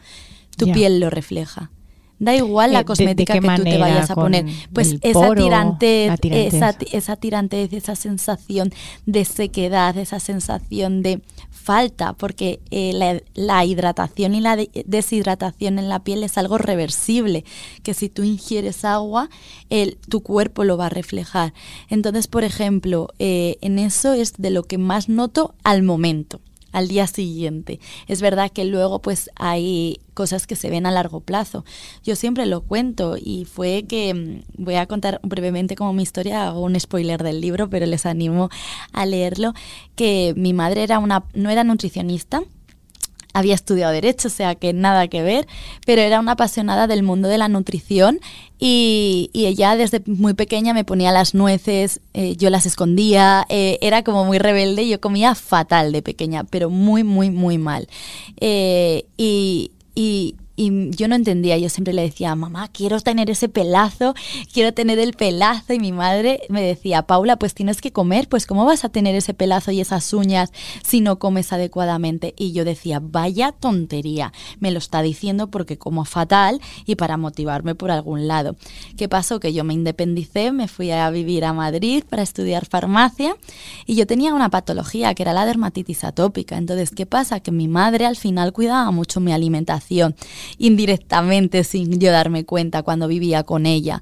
tu 0.57 0.71
piel 0.71 0.99
lo 0.99 1.09
refleja. 1.09 1.71
Da 2.19 2.35
igual 2.35 2.71
la 2.73 2.83
cosmética 2.83 3.33
que 3.33 3.41
tú 3.41 3.63
te 3.63 3.77
vayas 3.77 4.09
a 4.09 4.15
poner. 4.15 4.45
Pues 4.71 4.95
esa, 5.01 5.33
tirantez, 5.35 6.19
esa, 6.23 6.77
esa 6.91 7.15
tirantez, 7.15 7.73
esa 7.73 7.95
sensación 7.95 8.71
de 9.05 9.25
sequedad, 9.25 9.97
esa 9.97 10.19
sensación 10.19 11.01
de 11.01 11.21
falta, 11.49 12.13
porque 12.13 12.59
eh, 12.71 13.21
la, 13.33 13.65
hidratación 13.65 14.35
y 14.35 14.41
la 14.41 14.57
deshidratación 14.85 15.79
en 15.79 15.89
la 15.89 16.03
piel 16.03 16.23
es 16.23 16.37
algo 16.37 16.57
reversible, 16.57 17.45
que 17.83 17.93
si 17.93 18.09
tú 18.09 18.23
ingieres 18.23 18.85
agua, 18.85 19.29
el, 19.69 19.97
tu 20.09 20.21
cuerpo 20.21 20.63
lo 20.65 20.77
va 20.77 20.87
a 20.87 20.89
reflejar. 20.89 21.53
Entonces, 21.89 22.27
por 22.27 22.43
ejemplo, 22.43 23.07
eh, 23.19 23.57
en 23.61 23.79
eso 23.79 24.13
es 24.13 24.33
de 24.37 24.49
lo 24.49 24.63
que 24.63 24.77
más 24.77 25.09
noto 25.09 25.55
al 25.63 25.83
momento 25.83 26.41
al 26.73 26.89
día 26.89 27.07
siguiente. 27.07 27.79
Es 28.07 28.21
verdad 28.21 28.51
que 28.51 28.65
luego 28.65 28.99
pues 29.01 29.29
hay 29.35 30.01
cosas 30.13 30.45
que 30.45 30.57
se 30.57 30.69
ven 30.69 30.85
a 30.85 30.91
largo 30.91 31.21
plazo. 31.21 31.63
Yo 32.03 32.17
siempre 32.17 32.45
lo 32.45 32.61
cuento 32.61 33.15
y 33.17 33.45
fue 33.45 33.85
que 33.87 34.13
mm, 34.13 34.63
voy 34.63 34.75
a 34.75 34.87
contar 34.87 35.21
brevemente 35.23 35.75
como 35.75 35.93
mi 35.93 36.03
historia, 36.03 36.47
hago 36.47 36.61
un 36.61 36.77
spoiler 36.77 37.23
del 37.23 37.39
libro, 37.39 37.69
pero 37.69 37.85
les 37.85 38.05
animo 38.05 38.49
a 38.91 39.05
leerlo, 39.05 39.53
que 39.95 40.33
mi 40.35 40.51
madre 40.53 40.83
era 40.83 40.99
una 40.99 41.23
no 41.33 41.49
era 41.49 41.63
nutricionista, 41.63 42.43
había 43.33 43.55
estudiado 43.55 43.91
derecho, 43.91 44.27
o 44.27 44.31
sea 44.31 44.55
que 44.55 44.73
nada 44.73 45.07
que 45.07 45.21
ver, 45.21 45.47
pero 45.85 46.01
era 46.01 46.19
una 46.19 46.33
apasionada 46.33 46.87
del 46.87 47.03
mundo 47.03 47.27
de 47.27 47.37
la 47.37 47.49
nutrición 47.49 48.19
y, 48.59 49.29
ella 49.33 49.75
desde 49.75 50.01
muy 50.05 50.33
pequeña 50.35 50.73
me 50.73 50.85
ponía 50.85 51.11
las 51.11 51.33
nueces, 51.33 51.99
eh, 52.13 52.37
yo 52.37 52.49
las 52.49 52.65
escondía, 52.65 53.45
eh, 53.49 53.77
era 53.81 54.03
como 54.03 54.23
muy 54.23 54.37
rebelde, 54.37 54.87
yo 54.87 55.01
comía 55.01 55.35
fatal 55.35 55.91
de 55.91 56.01
pequeña, 56.01 56.45
pero 56.45 56.69
muy, 56.69 57.03
muy, 57.03 57.29
muy 57.29 57.57
mal. 57.57 57.89
Eh, 58.39 59.05
y, 59.17 59.71
y, 59.95 60.35
y 60.55 60.91
yo 60.91 61.07
no 61.07 61.15
entendía, 61.15 61.57
yo 61.57 61.67
siempre 61.69 61.93
le 61.93 62.03
decía, 62.03 62.35
mamá, 62.35 62.67
quiero 62.67 62.99
tener 62.99 63.29
ese 63.31 63.49
pelazo, 63.49 64.13
quiero 64.53 64.71
tener 64.73 64.99
el 64.99 65.13
pelazo. 65.13 65.73
Y 65.73 65.79
mi 65.79 65.91
madre 65.91 66.41
me 66.49 66.61
decía, 66.61 67.03
Paula, 67.03 67.37
pues 67.37 67.55
tienes 67.55 67.81
que 67.81 67.91
comer, 67.91 68.29
pues 68.29 68.45
¿cómo 68.45 68.65
vas 68.65 68.85
a 68.85 68.89
tener 68.89 69.15
ese 69.15 69.33
pelazo 69.33 69.71
y 69.71 69.81
esas 69.81 70.13
uñas 70.13 70.51
si 70.83 71.01
no 71.01 71.17
comes 71.17 71.53
adecuadamente? 71.53 72.35
Y 72.37 72.51
yo 72.51 72.65
decía, 72.65 72.99
vaya 73.01 73.51
tontería, 73.51 74.31
me 74.59 74.71
lo 74.71 74.77
está 74.77 75.01
diciendo 75.01 75.47
porque 75.47 75.77
como 75.79 76.05
fatal 76.05 76.61
y 76.85 76.95
para 76.95 77.17
motivarme 77.17 77.73
por 77.73 77.89
algún 77.89 78.27
lado. 78.27 78.55
¿Qué 78.95 79.09
pasó? 79.09 79.39
Que 79.39 79.53
yo 79.53 79.63
me 79.63 79.73
independicé, 79.73 80.51
me 80.51 80.67
fui 80.67 80.91
a 80.91 81.09
vivir 81.09 81.45
a 81.45 81.53
Madrid 81.53 82.03
para 82.07 82.21
estudiar 82.21 82.67
farmacia 82.67 83.35
y 83.87 83.95
yo 83.95 84.05
tenía 84.05 84.35
una 84.35 84.49
patología 84.49 85.15
que 85.15 85.23
era 85.23 85.33
la 85.33 85.47
dermatitis 85.47 86.03
atópica. 86.03 86.57
Entonces, 86.57 86.91
¿qué 86.91 87.07
pasa? 87.07 87.39
Que 87.39 87.51
mi 87.51 87.67
madre 87.67 88.05
al 88.05 88.17
final 88.17 88.53
cuidaba 88.53 88.91
mucho 88.91 89.19
mi 89.19 89.33
alimentación 89.33 90.15
indirectamente 90.57 91.63
sin 91.63 91.99
yo 91.99 92.11
darme 92.11 92.45
cuenta 92.45 92.83
cuando 92.83 93.07
vivía 93.07 93.43
con 93.43 93.65
ella. 93.65 94.01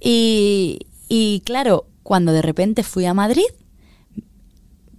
Y, 0.00 0.80
y 1.08 1.40
claro, 1.44 1.86
cuando 2.02 2.32
de 2.32 2.42
repente 2.42 2.82
fui 2.82 3.04
a 3.04 3.14
Madrid, 3.14 3.46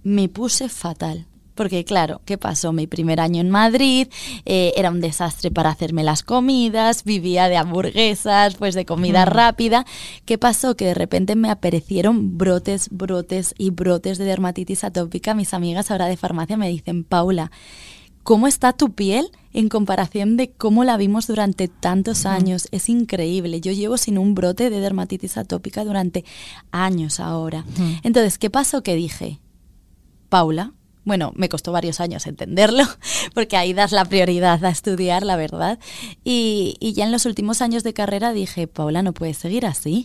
me 0.02 0.28
puse 0.28 0.68
fatal. 0.68 1.26
Porque 1.58 1.84
claro, 1.84 2.20
¿qué 2.24 2.38
pasó? 2.38 2.72
Mi 2.72 2.86
primer 2.86 3.18
año 3.18 3.40
en 3.40 3.50
Madrid 3.50 4.06
eh, 4.44 4.72
era 4.76 4.92
un 4.92 5.00
desastre 5.00 5.50
para 5.50 5.70
hacerme 5.70 6.04
las 6.04 6.22
comidas, 6.22 7.02
vivía 7.02 7.48
de 7.48 7.56
hamburguesas, 7.56 8.54
pues 8.54 8.76
de 8.76 8.86
comida 8.86 9.26
mm. 9.26 9.28
rápida. 9.28 9.84
¿Qué 10.24 10.38
pasó? 10.38 10.76
Que 10.76 10.84
de 10.84 10.94
repente 10.94 11.34
me 11.34 11.50
aparecieron 11.50 12.38
brotes, 12.38 12.90
brotes 12.92 13.56
y 13.58 13.70
brotes 13.70 14.18
de 14.18 14.24
dermatitis 14.24 14.84
atópica. 14.84 15.34
Mis 15.34 15.52
amigas 15.52 15.90
ahora 15.90 16.06
de 16.06 16.16
farmacia 16.16 16.56
me 16.56 16.68
dicen, 16.68 17.02
Paula, 17.02 17.50
¿cómo 18.28 18.46
está 18.46 18.74
tu 18.74 18.92
piel? 18.92 19.30
en 19.54 19.70
comparación 19.70 20.36
de 20.36 20.50
cómo 20.50 20.84
la 20.84 20.98
vimos 20.98 21.26
durante 21.26 21.66
tantos 21.66 22.26
años. 22.26 22.68
Es 22.72 22.90
increíble. 22.90 23.62
Yo 23.62 23.72
llevo 23.72 23.96
sin 23.96 24.18
un 24.18 24.34
brote 24.34 24.68
de 24.68 24.80
dermatitis 24.80 25.38
atópica 25.38 25.82
durante 25.82 26.26
años 26.70 27.20
ahora. 27.20 27.64
Entonces, 28.02 28.36
¿qué 28.36 28.50
pasó? 28.50 28.82
Que 28.82 28.94
dije, 28.94 29.40
Paula, 30.28 30.74
bueno, 31.04 31.32
me 31.36 31.48
costó 31.48 31.72
varios 31.72 32.00
años 32.00 32.26
entenderlo, 32.26 32.84
porque 33.34 33.56
ahí 33.56 33.72
das 33.72 33.92
la 33.92 34.04
prioridad 34.04 34.62
a 34.62 34.68
estudiar, 34.68 35.24
la 35.24 35.36
verdad. 35.36 35.78
Y, 36.22 36.76
y 36.80 36.92
ya 36.92 37.06
en 37.06 37.12
los 37.12 37.24
últimos 37.24 37.62
años 37.62 37.82
de 37.82 37.94
carrera 37.94 38.34
dije, 38.34 38.66
Paula, 38.66 39.02
no 39.02 39.14
puedes 39.14 39.38
seguir 39.38 39.64
así. 39.64 40.04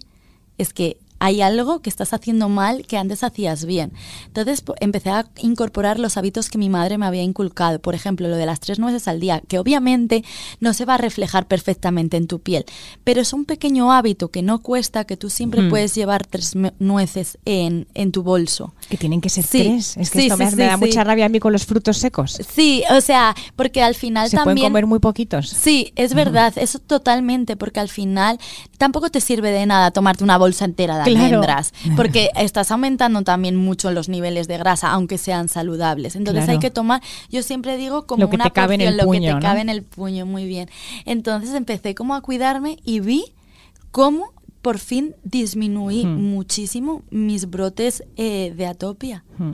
Es 0.58 0.74
que 0.74 0.98
hay 1.24 1.42
algo 1.42 1.80
que 1.80 1.90
estás 1.90 2.12
haciendo 2.12 2.50
mal 2.50 2.86
que 2.86 2.98
antes 2.98 3.24
hacías 3.24 3.64
bien. 3.64 3.94
Entonces 4.28 4.62
empecé 4.82 5.10
a 5.10 5.26
incorporar 5.38 5.98
los 5.98 6.18
hábitos 6.18 6.50
que 6.50 6.58
mi 6.58 6.68
madre 6.68 6.98
me 6.98 7.06
había 7.06 7.24
inculcado. 7.24 7.80
Por 7.80 7.96
ejemplo, 7.96 8.28
lo 8.28 8.36
de 8.36 8.46
las 8.46 8.60
tres 8.60 8.78
nueces 8.78 9.08
al 9.08 9.22
día, 9.22 9.42
que 9.48 9.58
obviamente 9.58 10.26
no 10.60 10.74
se 10.74 10.84
va 10.84 10.96
a 10.96 10.98
reflejar 10.98 11.48
perfectamente 11.48 12.18
en 12.18 12.28
tu 12.28 12.42
piel, 12.42 12.66
pero 13.06 13.22
es 13.22 13.32
un 13.32 13.46
pequeño 13.46 13.94
hábito 13.94 14.32
que 14.32 14.42
no 14.42 14.60
cuesta, 14.60 15.06
que 15.06 15.16
tú 15.16 15.30
siempre 15.30 15.62
hmm. 15.62 15.70
puedes 15.70 15.96
llevar 15.96 16.28
tres 16.28 16.58
nueces 16.80 17.38
en, 17.46 17.88
en, 17.94 18.12
tu 18.12 18.22
bolso. 18.24 18.74
Que 18.90 18.98
tienen 18.98 19.22
que 19.22 19.30
ser 19.30 19.46
tres. 19.48 19.96
Es 19.96 20.12
que 20.12 20.26
esto 20.26 20.36
me, 20.36 20.52
da 20.52 20.76
mucha 20.76 21.06
rabia 21.06 21.28
a 21.28 21.30
mí 21.30 21.40
con 21.40 21.54
los 21.54 21.66
frutos 21.66 22.00
secos. 22.00 22.38
Sí, 22.54 22.84
o 22.92 23.00
sea, 23.00 23.34
porque 23.56 23.82
al 23.82 23.96
final 23.96 24.30
se 24.30 24.36
también... 24.36 24.56
pueden 24.56 24.72
comer 24.72 24.88
muy 24.88 25.00
poquitos. 25.00 25.48
Sí, 25.48 25.94
es 25.96 26.14
verdad, 26.16 26.52
eso 26.58 26.80
totalmente, 26.80 27.56
porque 27.56 27.80
al 27.80 27.88
final 27.88 28.40
tampoco 28.78 29.10
te 29.10 29.22
sirve 29.22 29.52
de 29.52 29.66
nada 29.66 29.92
tomarte 29.92 30.26
una 30.26 30.38
bolsa 30.38 30.66
entera 30.66 30.98
de 30.98 31.13
almendras, 31.16 31.74
porque 31.96 32.30
estás 32.36 32.72
aumentando 32.72 33.22
también 33.24 33.56
mucho 33.56 33.92
los 33.92 34.10
niveles 34.10 34.48
de 34.48 34.58
grasa, 34.58 34.92
aunque 34.92 35.18
sean 35.18 35.50
saludables. 35.50 36.16
Entonces 36.16 36.48
hay 36.50 36.60
que 36.60 36.72
tomar, 36.72 37.02
yo 37.30 37.44
siempre 37.44 37.78
digo 37.78 38.06
como 38.06 38.22
lo 38.22 38.30
que 38.30 38.36
una 38.36 38.46
te 38.46 38.52
cabe 38.52 38.76
en 38.76 38.82
el 38.82 38.98
lo 38.98 39.10
que 39.10 39.20
te 39.20 39.40
cabe 39.40 39.62
en 39.62 39.70
el 39.70 39.84
puño, 39.84 40.26
muy 40.26 40.46
bien. 40.46 40.70
Entonces 41.06 41.54
empecé 41.54 41.96
como 41.96 42.16
a 42.16 42.22
cuidarme 42.22 42.78
y 42.84 43.00
vi 43.00 43.34
cómo 43.92 44.34
por 44.64 44.80
fin 44.80 45.14
disminuí 45.26 46.06
hmm. 46.06 46.34
muchísimo 46.34 47.04
mis 47.12 47.50
brotes 47.50 48.02
eh, 48.16 48.54
de 48.56 48.66
atopia. 48.66 49.26
Hmm. 49.38 49.52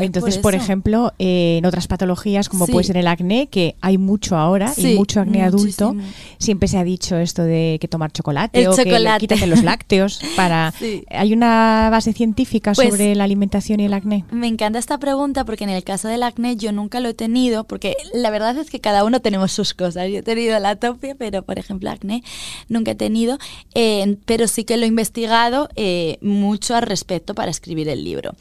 Entonces, 0.00 0.38
por, 0.38 0.56
ejemplo, 0.56 1.12
eh, 1.20 1.58
en 1.58 1.66
otras 1.66 1.86
patologías, 1.86 2.48
como 2.48 2.66
puede 2.66 2.84
ser 2.84 2.96
el 2.96 3.06
acné, 3.06 3.46
que 3.46 3.76
hay 3.80 3.96
mucho 3.96 4.36
ahora 4.36 4.72
y 4.76 4.96
mucho 4.96 5.20
acné 5.20 5.44
adulto, 5.44 5.94
siempre 6.38 6.68
se 6.68 6.78
ha 6.78 6.84
dicho 6.84 7.16
esto 7.16 7.44
de 7.44 7.78
que 7.80 7.86
tomar 7.86 8.10
chocolate 8.10 8.66
o 8.66 8.74
que 8.74 9.16
quítate 9.20 9.46
los 9.46 9.62
lácteos 9.62 10.20
para... 10.36 10.74
¿Hay 11.10 11.32
una 11.32 11.88
base 11.90 12.12
científica 12.12 12.72
pues 12.72 12.88
sobre 12.88 13.14
la 13.14 13.24
alimentación 13.24 13.78
y 13.78 13.84
el 13.84 13.94
acné? 13.94 14.24
Me 14.32 14.48
encanta 14.48 14.80
esta 14.80 14.98
pregunta 14.98 15.44
porque 15.44 15.62
en 15.62 15.70
el 15.70 15.84
caso 15.84 16.08
del 16.08 16.24
acné 16.24 16.56
yo 16.56 16.72
nunca 16.72 16.98
lo 16.98 17.08
he 17.08 17.14
tenido, 17.14 17.64
porque 17.64 17.94
la 18.12 18.30
verdad 18.30 18.58
es 18.58 18.68
que 18.68 18.80
cada 18.80 19.04
uno 19.04 19.20
tenemos 19.20 19.52
sus 19.52 19.74
cosas. 19.74 20.10
Yo 20.10 20.18
he 20.18 20.22
tenido 20.22 20.58
la 20.58 20.70
atopia, 20.70 21.14
pero 21.14 21.42
por 21.42 21.60
ejemplo 21.60 21.88
acné 21.88 22.24
nunca 22.68 22.90
he 22.92 22.96
tenido. 22.96 23.38
Eh, 23.74 24.16
pero 24.24 24.39
sí 24.48 24.64
que 24.64 24.76
lo 24.76 24.84
he 24.84 24.88
investigado 24.88 25.68
eh, 25.76 26.18
mucho 26.20 26.74
al 26.74 26.82
respecto 26.82 27.34
para 27.34 27.50
escribir 27.50 27.88
el 27.88 28.04
libro. 28.04 28.32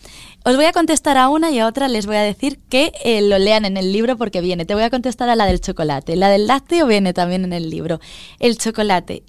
Os 0.45 0.55
voy 0.55 0.65
a 0.65 0.71
contestar 0.71 1.17
a 1.17 1.29
una 1.29 1.51
y 1.51 1.59
a 1.59 1.67
otra 1.67 1.88
les 1.88 2.05
voy 2.05 2.15
a 2.15 2.21
decir 2.21 2.59
que 2.69 2.91
eh, 3.03 3.21
lo 3.21 3.38
lean 3.38 3.65
en 3.65 3.77
el 3.77 3.91
libro 3.91 4.17
porque 4.17 4.41
viene. 4.41 4.65
Te 4.65 4.73
voy 4.73 4.83
a 4.83 4.89
contestar 4.89 5.29
a 5.29 5.35
la 5.35 5.45
del 5.45 5.62
chocolate. 5.62 6.15
La 6.15 6.29
del 6.29 6.47
lácteo 6.47 6.88
viene 6.88 7.13
también 7.13 7.43
en 7.43 7.53
el 7.53 7.69
libro. 7.69 7.99
El 8.39 8.57
chocolate 8.57 9.23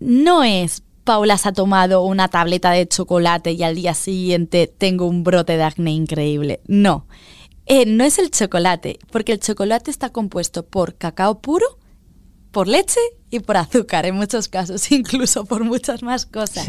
no 0.00 0.42
es 0.42 0.82
Paula 1.04 1.36
se 1.36 1.48
ha 1.48 1.52
tomado 1.52 2.02
una 2.02 2.28
tableta 2.28 2.70
de 2.70 2.86
chocolate 2.86 3.52
y 3.52 3.62
al 3.64 3.74
día 3.74 3.94
siguiente 3.94 4.68
tengo 4.68 5.06
un 5.06 5.24
brote 5.24 5.56
de 5.56 5.64
acné 5.64 5.90
increíble. 5.90 6.60
No, 6.66 7.06
eh, 7.66 7.86
no 7.86 8.04
es 8.04 8.18
el 8.18 8.30
chocolate, 8.30 8.98
porque 9.10 9.32
el 9.32 9.40
chocolate 9.40 9.90
está 9.90 10.10
compuesto 10.10 10.64
por 10.64 10.94
cacao 10.94 11.40
puro, 11.40 11.78
por 12.52 12.68
leche 12.68 13.00
y 13.32 13.40
por 13.40 13.56
azúcar 13.56 14.04
en 14.04 14.14
muchos 14.14 14.48
casos, 14.48 14.92
incluso 14.92 15.46
por 15.46 15.64
muchas 15.64 16.02
más 16.02 16.26
cosas. 16.26 16.66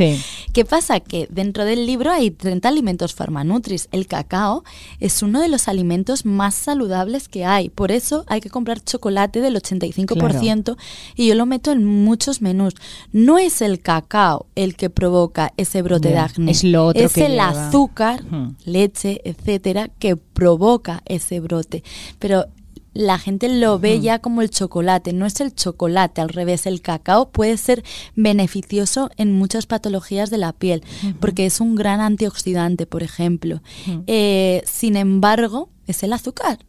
¿Qué 0.53 0.65
pasa? 0.65 1.01
Que 1.01 1.27
dentro 1.29 1.65
del 1.65 1.85
libro 1.85 2.09
hay 2.09 2.31
30 2.31 2.69
alimentos 2.69 3.13
farmanutris. 3.13 3.89
El 3.91 4.07
cacao 4.07 4.63
es 5.01 5.21
uno 5.21 5.41
de 5.41 5.49
los 5.49 5.67
alimentos 5.67 6.25
más 6.25 6.55
saludables 6.55 7.27
que 7.27 7.43
hay. 7.43 7.69
Por 7.69 7.91
eso 7.91 8.23
hay 8.27 8.39
que 8.39 8.49
comprar 8.49 8.81
chocolate 8.81 9.41
del 9.41 9.57
85% 9.57 10.77
y 11.15 11.27
yo 11.27 11.35
lo 11.35 11.45
meto 11.45 11.73
en 11.73 11.83
muchos 11.83 12.41
menús. 12.41 12.75
No 13.11 13.37
es 13.37 13.61
el 13.61 13.81
cacao 13.81 14.45
el 14.55 14.77
que 14.77 14.89
provoca 14.89 15.51
ese 15.57 15.81
brote 15.81 16.09
de 16.09 16.17
acné. 16.17 16.51
Es 16.51 16.63
lo 16.63 16.87
otro 16.87 17.03
Es 17.03 17.17
el 17.17 17.37
azúcar, 17.41 18.23
leche, 18.63 19.19
etcétera, 19.25 19.89
que 19.99 20.15
provoca 20.15 21.03
ese 21.05 21.41
brote. 21.41 21.83
Pero 22.19 22.45
la 22.93 23.17
gente 23.17 23.49
lo 23.49 23.79
ve 23.79 23.99
ya 23.99 24.19
como 24.19 24.41
el 24.41 24.49
chocolate, 24.49 25.13
no 25.13 25.25
es 25.25 25.41
el 25.41 25.53
chocolate, 25.53 26.21
al 26.21 26.29
revés, 26.29 26.65
el 26.65 26.81
cacao 26.81 27.29
puede 27.29 27.57
ser 27.57 27.83
beneficioso 28.15 29.09
en 29.17 29.33
muchas 29.33 29.65
patologías 29.65 30.29
de 30.29 30.37
la 30.37 30.53
piel, 30.53 30.83
porque 31.19 31.45
es 31.45 31.59
un 31.59 31.75
gran 31.75 32.01
antioxidante, 32.01 32.85
por 32.85 33.03
ejemplo. 33.03 33.61
Eh, 34.07 34.61
sin 34.65 34.95
embargo, 34.95 35.69
es 35.87 36.03
el 36.03 36.13
azúcar. 36.13 36.59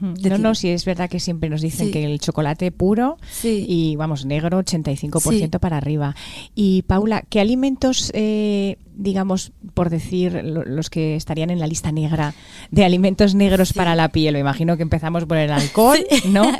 No, 0.00 0.38
no, 0.38 0.54
sí 0.54 0.68
es 0.68 0.84
verdad 0.84 1.10
que 1.10 1.20
siempre 1.20 1.48
nos 1.48 1.60
dicen 1.60 1.90
que 1.90 2.04
el 2.04 2.20
chocolate 2.20 2.70
puro 2.70 3.18
y 3.44 3.96
vamos, 3.96 4.24
negro 4.24 4.60
85% 4.60 5.58
para 5.58 5.76
arriba. 5.76 6.14
Y 6.54 6.82
Paula, 6.82 7.24
¿qué 7.28 7.40
alimentos 7.40 8.10
eh, 8.14 8.76
digamos, 8.98 9.52
por 9.74 9.90
decir, 9.90 10.42
los 10.42 10.90
que 10.90 11.14
estarían 11.14 11.50
en 11.50 11.60
la 11.60 11.68
lista 11.68 11.92
negra 11.92 12.34
de 12.72 12.84
alimentos 12.84 13.34
negros 13.34 13.72
para 13.72 13.94
la 13.94 14.08
piel? 14.08 14.34
Me 14.34 14.40
imagino 14.40 14.76
que 14.76 14.82
empezamos 14.82 15.24
por 15.24 15.36
el 15.36 15.52
alcohol, 15.52 15.98
¿no? 16.28 16.50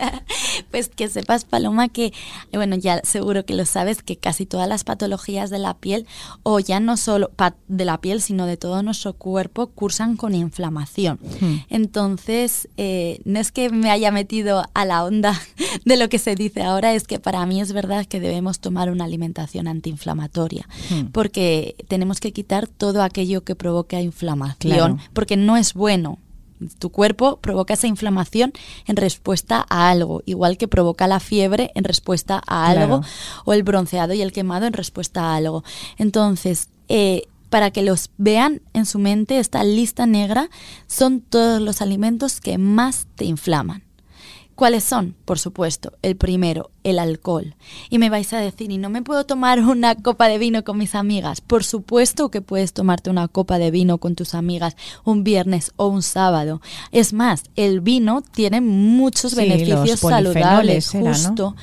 Pues 0.70 0.88
que 0.88 1.08
sepas, 1.08 1.44
Paloma, 1.44 1.88
que, 1.88 2.12
bueno, 2.52 2.76
ya 2.76 3.00
seguro 3.04 3.44
que 3.44 3.54
lo 3.54 3.64
sabes, 3.64 4.02
que 4.02 4.16
casi 4.16 4.46
todas 4.46 4.68
las 4.68 4.84
patologías 4.84 5.50
de 5.50 5.58
la 5.58 5.74
piel, 5.74 6.06
o 6.42 6.60
ya 6.60 6.80
no 6.80 6.96
solo 6.96 7.30
de 7.68 7.84
la 7.84 8.00
piel, 8.00 8.20
sino 8.20 8.46
de 8.46 8.56
todo 8.56 8.82
nuestro 8.82 9.14
cuerpo, 9.14 9.68
cursan 9.68 10.16
con 10.16 10.34
inflamación. 10.34 11.18
Hmm. 11.40 11.56
Entonces, 11.68 12.68
eh, 12.76 13.20
no 13.24 13.38
es 13.38 13.52
que 13.52 13.70
me 13.70 13.90
haya 13.90 14.10
metido 14.10 14.64
a 14.74 14.84
la 14.84 15.04
onda 15.04 15.40
de 15.84 15.96
lo 15.96 16.08
que 16.08 16.18
se 16.18 16.34
dice 16.34 16.62
ahora, 16.62 16.94
es 16.94 17.04
que 17.04 17.18
para 17.18 17.44
mí 17.46 17.60
es 17.60 17.72
verdad 17.72 18.06
que 18.06 18.20
debemos 18.20 18.60
tomar 18.60 18.90
una 18.90 19.04
alimentación 19.04 19.68
antiinflamatoria, 19.68 20.68
hmm. 20.90 21.06
porque 21.12 21.76
tenemos 21.88 22.20
que 22.20 22.32
quitar 22.32 22.66
todo 22.66 23.02
aquello 23.02 23.44
que 23.44 23.54
provoca 23.54 24.00
inflamación, 24.00 24.98
porque 25.12 25.36
no 25.36 25.56
es 25.56 25.74
bueno. 25.74 26.18
Tu 26.78 26.90
cuerpo 26.90 27.38
provoca 27.40 27.74
esa 27.74 27.86
inflamación 27.86 28.52
en 28.86 28.96
respuesta 28.96 29.64
a 29.68 29.90
algo, 29.90 30.22
igual 30.26 30.56
que 30.58 30.68
provoca 30.68 31.06
la 31.06 31.20
fiebre 31.20 31.70
en 31.74 31.84
respuesta 31.84 32.42
a 32.46 32.68
algo, 32.68 33.02
o 33.44 33.52
el 33.52 33.62
bronceado 33.62 34.14
y 34.14 34.22
el 34.22 34.32
quemado 34.32 34.66
en 34.66 34.72
respuesta 34.72 35.22
a 35.22 35.36
algo. 35.36 35.64
Entonces, 35.96 36.68
eh, 36.88 37.28
para 37.50 37.70
que 37.70 37.82
los 37.82 38.10
vean 38.18 38.60
en 38.74 38.86
su 38.86 38.98
mente, 38.98 39.38
esta 39.38 39.64
lista 39.64 40.06
negra 40.06 40.50
son 40.86 41.20
todos 41.20 41.60
los 41.60 41.80
alimentos 41.80 42.40
que 42.40 42.58
más 42.58 43.06
te 43.16 43.24
inflaman. 43.24 43.87
¿Cuáles 44.58 44.82
son? 44.82 45.14
Por 45.24 45.38
supuesto, 45.38 45.92
el 46.02 46.16
primero, 46.16 46.72
el 46.82 46.98
alcohol. 46.98 47.54
Y 47.90 47.98
me 47.98 48.10
vais 48.10 48.32
a 48.32 48.40
decir, 48.40 48.72
¿y 48.72 48.76
no 48.76 48.90
me 48.90 49.02
puedo 49.02 49.24
tomar 49.24 49.60
una 49.60 49.94
copa 49.94 50.26
de 50.26 50.36
vino 50.38 50.64
con 50.64 50.78
mis 50.78 50.96
amigas? 50.96 51.40
Por 51.40 51.62
supuesto 51.62 52.32
que 52.32 52.40
puedes 52.40 52.72
tomarte 52.72 53.08
una 53.08 53.28
copa 53.28 53.60
de 53.60 53.70
vino 53.70 53.98
con 53.98 54.16
tus 54.16 54.34
amigas 54.34 54.76
un 55.04 55.22
viernes 55.22 55.70
o 55.76 55.86
un 55.86 56.02
sábado. 56.02 56.60
Es 56.90 57.12
más, 57.12 57.44
el 57.54 57.80
vino 57.82 58.20
tiene 58.20 58.60
muchos 58.60 59.36
beneficios 59.36 60.00
saludables, 60.00 60.90
justo. 60.90 61.54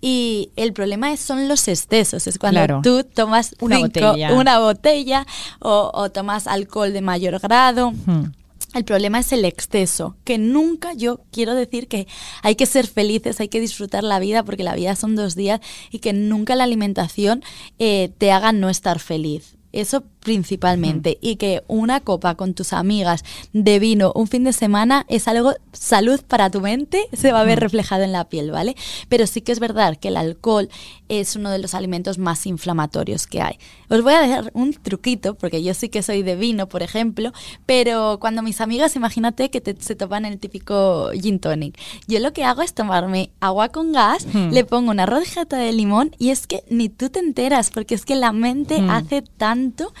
Y 0.00 0.50
el 0.54 0.72
problema 0.72 1.16
son 1.16 1.48
los 1.48 1.66
excesos. 1.66 2.28
Es 2.28 2.38
cuando 2.38 2.82
tú 2.82 3.02
tomas 3.02 3.56
una 3.58 3.80
botella, 3.80 4.32
una 4.32 4.60
botella 4.60 5.26
o, 5.58 6.08
tomas 6.12 6.46
alcohol 6.46 6.92
de 6.92 7.00
mayor 7.00 7.40
grado. 7.40 7.90
Hmm. 8.06 8.26
El 8.74 8.84
problema 8.84 9.20
es 9.20 9.32
el 9.32 9.44
exceso, 9.44 10.16
que 10.24 10.36
nunca 10.36 10.92
yo 10.94 11.20
quiero 11.30 11.54
decir 11.54 11.86
que 11.86 12.08
hay 12.42 12.56
que 12.56 12.66
ser 12.66 12.88
felices, 12.88 13.40
hay 13.40 13.48
que 13.48 13.60
disfrutar 13.60 14.02
la 14.02 14.18
vida, 14.18 14.42
porque 14.42 14.64
la 14.64 14.74
vida 14.74 14.96
son 14.96 15.14
dos 15.14 15.36
días 15.36 15.60
y 15.90 16.00
que 16.00 16.12
nunca 16.12 16.56
la 16.56 16.64
alimentación 16.64 17.42
eh, 17.78 18.10
te 18.18 18.32
haga 18.32 18.52
no 18.52 18.68
estar 18.68 18.98
feliz. 18.98 19.56
Eso 19.72 20.04
principalmente. 20.24 21.18
Y 21.20 21.36
que 21.36 21.62
una 21.68 22.00
copa 22.00 22.34
con 22.34 22.54
tus 22.54 22.72
amigas 22.72 23.22
de 23.52 23.78
vino 23.78 24.10
un 24.16 24.26
fin 24.26 24.42
de 24.42 24.52
semana 24.52 25.06
es 25.08 25.28
algo 25.28 25.54
salud 25.72 26.20
para 26.26 26.50
tu 26.50 26.60
mente, 26.60 27.06
se 27.12 27.30
va 27.30 27.42
a 27.42 27.44
ver 27.44 27.60
reflejado 27.60 28.02
en 28.02 28.10
la 28.10 28.28
piel, 28.28 28.50
¿vale? 28.50 28.74
Pero 29.08 29.28
sí 29.28 29.42
que 29.42 29.52
es 29.52 29.60
verdad 29.60 29.96
que 29.96 30.08
el 30.08 30.16
alcohol 30.16 30.68
es 31.08 31.36
uno 31.36 31.50
de 31.50 31.58
los 31.58 31.74
alimentos 31.74 32.18
más 32.18 32.46
inflamatorios 32.46 33.26
que 33.26 33.42
hay. 33.42 33.58
Os 33.88 34.02
voy 34.02 34.14
a 34.14 34.26
dar 34.26 34.50
un 34.54 34.72
truquito, 34.72 35.34
porque 35.34 35.62
yo 35.62 35.74
sí 35.74 35.88
que 35.88 36.02
soy 36.02 36.22
de 36.22 36.34
vino, 36.34 36.68
por 36.68 36.82
ejemplo, 36.82 37.32
pero 37.66 38.18
cuando 38.18 38.42
mis 38.42 38.60
amigas, 38.60 38.96
imagínate 38.96 39.50
que 39.50 39.62
se 39.78 39.94
topan 39.94 40.24
el 40.24 40.38
típico 40.38 41.10
gin 41.12 41.38
tonic. 41.38 41.78
Yo 42.08 42.18
lo 42.20 42.32
que 42.32 42.44
hago 42.44 42.62
es 42.62 42.72
tomarme 42.72 43.30
agua 43.40 43.68
con 43.68 43.92
gas, 43.92 44.26
le 44.34 44.64
pongo 44.64 44.90
una 44.90 45.04
rodejeta 45.06 45.58
de 45.58 45.72
limón 45.72 46.16
y 46.18 46.30
es 46.30 46.46
que 46.46 46.64
ni 46.70 46.88
tú 46.88 47.10
te 47.10 47.18
enteras, 47.18 47.70
porque 47.70 47.94
es 47.94 48.06
que 48.06 48.14
la 48.14 48.32
mente 48.32 48.82
hace 48.88 49.22
tanto 49.22 49.92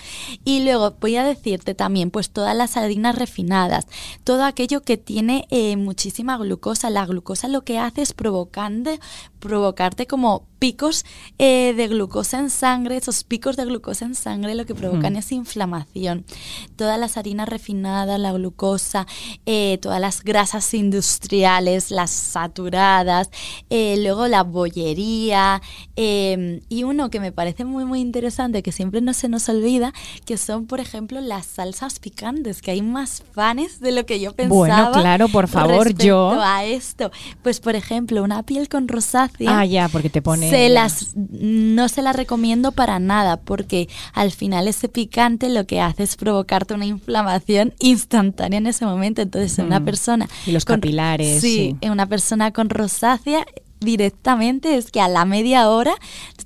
y 0.44 0.64
luego 0.64 0.96
voy 1.00 1.16
a 1.16 1.24
decirte 1.24 1.74
también, 1.74 2.10
pues 2.10 2.30
todas 2.30 2.56
las 2.56 2.76
harinas 2.76 3.16
refinadas, 3.16 3.86
todo 4.24 4.44
aquello 4.44 4.82
que 4.82 4.96
tiene 4.96 5.46
eh, 5.50 5.76
muchísima 5.76 6.36
glucosa. 6.36 6.90
La 6.90 7.06
glucosa 7.06 7.48
lo 7.48 7.62
que 7.62 7.78
hace 7.78 8.02
es 8.02 8.12
provocando, 8.12 8.90
provocarte 9.38 10.06
como 10.06 10.46
picos 10.64 11.04
eh, 11.36 11.74
de 11.76 11.88
glucosa 11.88 12.38
en 12.38 12.48
sangre, 12.48 12.96
esos 12.96 13.22
picos 13.22 13.54
de 13.54 13.66
glucosa 13.66 14.06
en 14.06 14.14
sangre 14.14 14.54
lo 14.54 14.64
que 14.64 14.74
provocan 14.74 15.14
es 15.14 15.30
inflamación. 15.30 16.24
Todas 16.74 16.98
las 16.98 17.18
harinas 17.18 17.50
refinadas, 17.50 18.18
la 18.18 18.32
glucosa, 18.32 19.06
eh, 19.44 19.76
todas 19.82 20.00
las 20.00 20.24
grasas 20.24 20.72
industriales, 20.72 21.90
las 21.90 22.12
saturadas, 22.12 23.28
eh, 23.68 23.96
luego 23.98 24.26
la 24.26 24.42
bollería 24.42 25.60
y 25.96 26.82
uno 26.82 27.10
que 27.10 27.20
me 27.20 27.30
parece 27.30 27.66
muy 27.66 27.84
muy 27.84 28.00
interesante 28.00 28.62
que 28.62 28.72
siempre 28.72 29.02
no 29.02 29.12
se 29.12 29.28
nos 29.28 29.50
olvida, 29.50 29.92
que 30.24 30.38
son 30.38 30.64
por 30.64 30.80
ejemplo 30.80 31.20
las 31.20 31.44
salsas 31.44 31.98
picantes, 31.98 32.62
que 32.62 32.70
hay 32.70 32.80
más 32.80 33.22
fanes 33.32 33.80
de 33.80 33.92
lo 33.92 34.06
que 34.06 34.18
yo 34.18 34.32
pensaba. 34.32 34.56
Bueno, 34.56 34.92
claro, 34.92 35.28
por 35.28 35.46
favor, 35.46 35.92
yo 35.92 36.40
a 36.40 36.64
esto. 36.64 37.10
Pues 37.42 37.60
por 37.60 37.76
ejemplo, 37.76 38.22
una 38.22 38.42
piel 38.44 38.70
con 38.70 38.88
rosácea. 38.88 39.58
Ah, 39.58 39.66
ya, 39.66 39.90
porque 39.90 40.08
te 40.08 40.22
pone 40.22 40.53
se 40.54 40.68
las 40.68 41.16
no 41.16 41.88
se 41.88 42.02
la 42.02 42.12
recomiendo 42.12 42.72
para 42.72 42.98
nada 42.98 43.38
porque 43.38 43.88
al 44.12 44.30
final 44.30 44.68
ese 44.68 44.88
picante 44.88 45.48
lo 45.48 45.66
que 45.66 45.80
hace 45.80 46.04
es 46.04 46.16
provocarte 46.16 46.74
una 46.74 46.86
inflamación 46.86 47.74
instantánea 47.80 48.58
en 48.58 48.66
ese 48.66 48.86
momento. 48.86 49.22
Entonces, 49.22 49.58
en 49.58 49.66
una 49.66 49.80
mm. 49.80 49.84
persona 49.84 50.28
y 50.46 50.52
los 50.52 50.64
capilares, 50.64 51.40
sí, 51.40 51.76
en 51.80 51.90
una 51.90 52.06
persona 52.06 52.52
con 52.52 52.70
rosácea 52.70 53.46
directamente 53.84 54.76
es 54.76 54.90
que 54.90 55.00
a 55.00 55.08
la 55.08 55.24
media 55.24 55.68
hora 55.68 55.94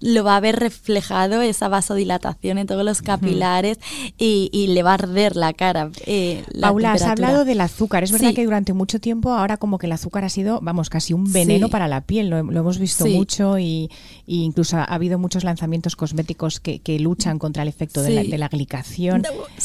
lo 0.00 0.24
va 0.24 0.36
a 0.36 0.40
ver 0.40 0.56
reflejado 0.56 1.42
esa 1.42 1.68
vasodilatación 1.68 2.58
en 2.58 2.66
todos 2.66 2.84
los 2.84 3.02
capilares 3.02 3.78
y, 4.16 4.66
le 4.68 4.82
va 4.82 4.90
a 4.90 4.94
arder 4.94 5.36
la 5.36 5.52
cara. 5.52 5.90
Eh, 6.06 6.44
Paula, 6.60 6.92
has 6.92 7.02
hablado 7.02 7.44
del 7.44 7.60
azúcar. 7.60 8.04
Es 8.04 8.12
verdad 8.12 8.34
que 8.34 8.44
durante 8.44 8.72
mucho 8.72 9.00
tiempo 9.00 9.32
ahora 9.32 9.56
como 9.56 9.78
que 9.78 9.86
el 9.86 9.92
azúcar 9.92 10.24
ha 10.24 10.28
sido, 10.28 10.60
vamos, 10.62 10.90
casi 10.90 11.14
un 11.14 11.32
veneno 11.32 11.68
para 11.68 11.88
la 11.88 12.02
piel. 12.02 12.28
Lo, 12.28 12.38
hemos 12.38 12.78
visto 12.78 13.06
mucho 13.06 13.58
y, 13.58 13.90
incluso 14.26 14.76
ha 14.76 14.84
habido 14.84 15.18
muchos 15.18 15.44
lanzamientos 15.44 15.96
cosméticos 15.96 16.60
que, 16.60 16.98
luchan 16.98 17.38
contra 17.38 17.62
el 17.62 17.68
efecto 17.68 18.02
de 18.02 18.38
la, 18.38 18.48
glicación. 18.48 19.22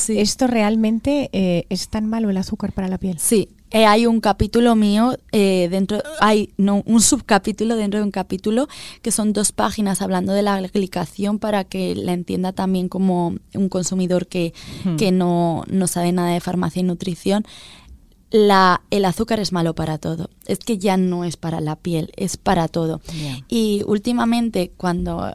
¿Esto 0.07 0.47
realmente 0.47 1.29
eh, 1.33 1.65
es 1.69 1.89
tan 1.89 2.05
malo 2.05 2.29
el 2.29 2.37
azúcar 2.37 2.71
para 2.73 2.87
la 2.87 2.97
piel? 2.97 3.17
Sí, 3.17 3.49
eh, 3.73 3.87
hay 3.87 4.05
un 4.05 4.21
capítulo 4.21 4.75
mío 4.75 5.17
eh, 5.31 5.67
dentro, 5.71 6.01
hay 6.19 6.53
no, 6.57 6.83
un 6.85 7.01
subcapítulo 7.01 7.75
dentro 7.75 7.99
de 7.99 8.05
un 8.05 8.11
capítulo 8.11 8.67
que 9.01 9.11
son 9.11 9.33
dos 9.33 9.51
páginas 9.51 10.03
hablando 10.03 10.31
de 10.31 10.43
la 10.43 10.61
glicación 10.61 11.39
para 11.39 11.63
que 11.63 11.95
la 11.95 12.13
entienda 12.13 12.53
también 12.53 12.87
como 12.87 13.35
un 13.55 13.69
consumidor 13.69 14.27
que, 14.27 14.53
que 14.99 15.11
no, 15.11 15.63
no 15.67 15.87
sabe 15.87 16.11
nada 16.11 16.29
de 16.29 16.39
farmacia 16.39 16.81
y 16.81 16.83
nutrición. 16.83 17.45
La, 18.29 18.83
el 18.91 19.05
azúcar 19.05 19.39
es 19.39 19.51
malo 19.51 19.73
para 19.73 19.97
todo. 19.97 20.29
Es 20.45 20.59
que 20.59 20.77
ya 20.77 20.95
no 20.95 21.25
es 21.25 21.35
para 21.35 21.59
la 21.59 21.75
piel, 21.75 22.11
es 22.15 22.37
para 22.37 22.67
todo. 22.67 23.01
Y 23.47 23.81
últimamente 23.87 24.71
cuando 24.77 25.33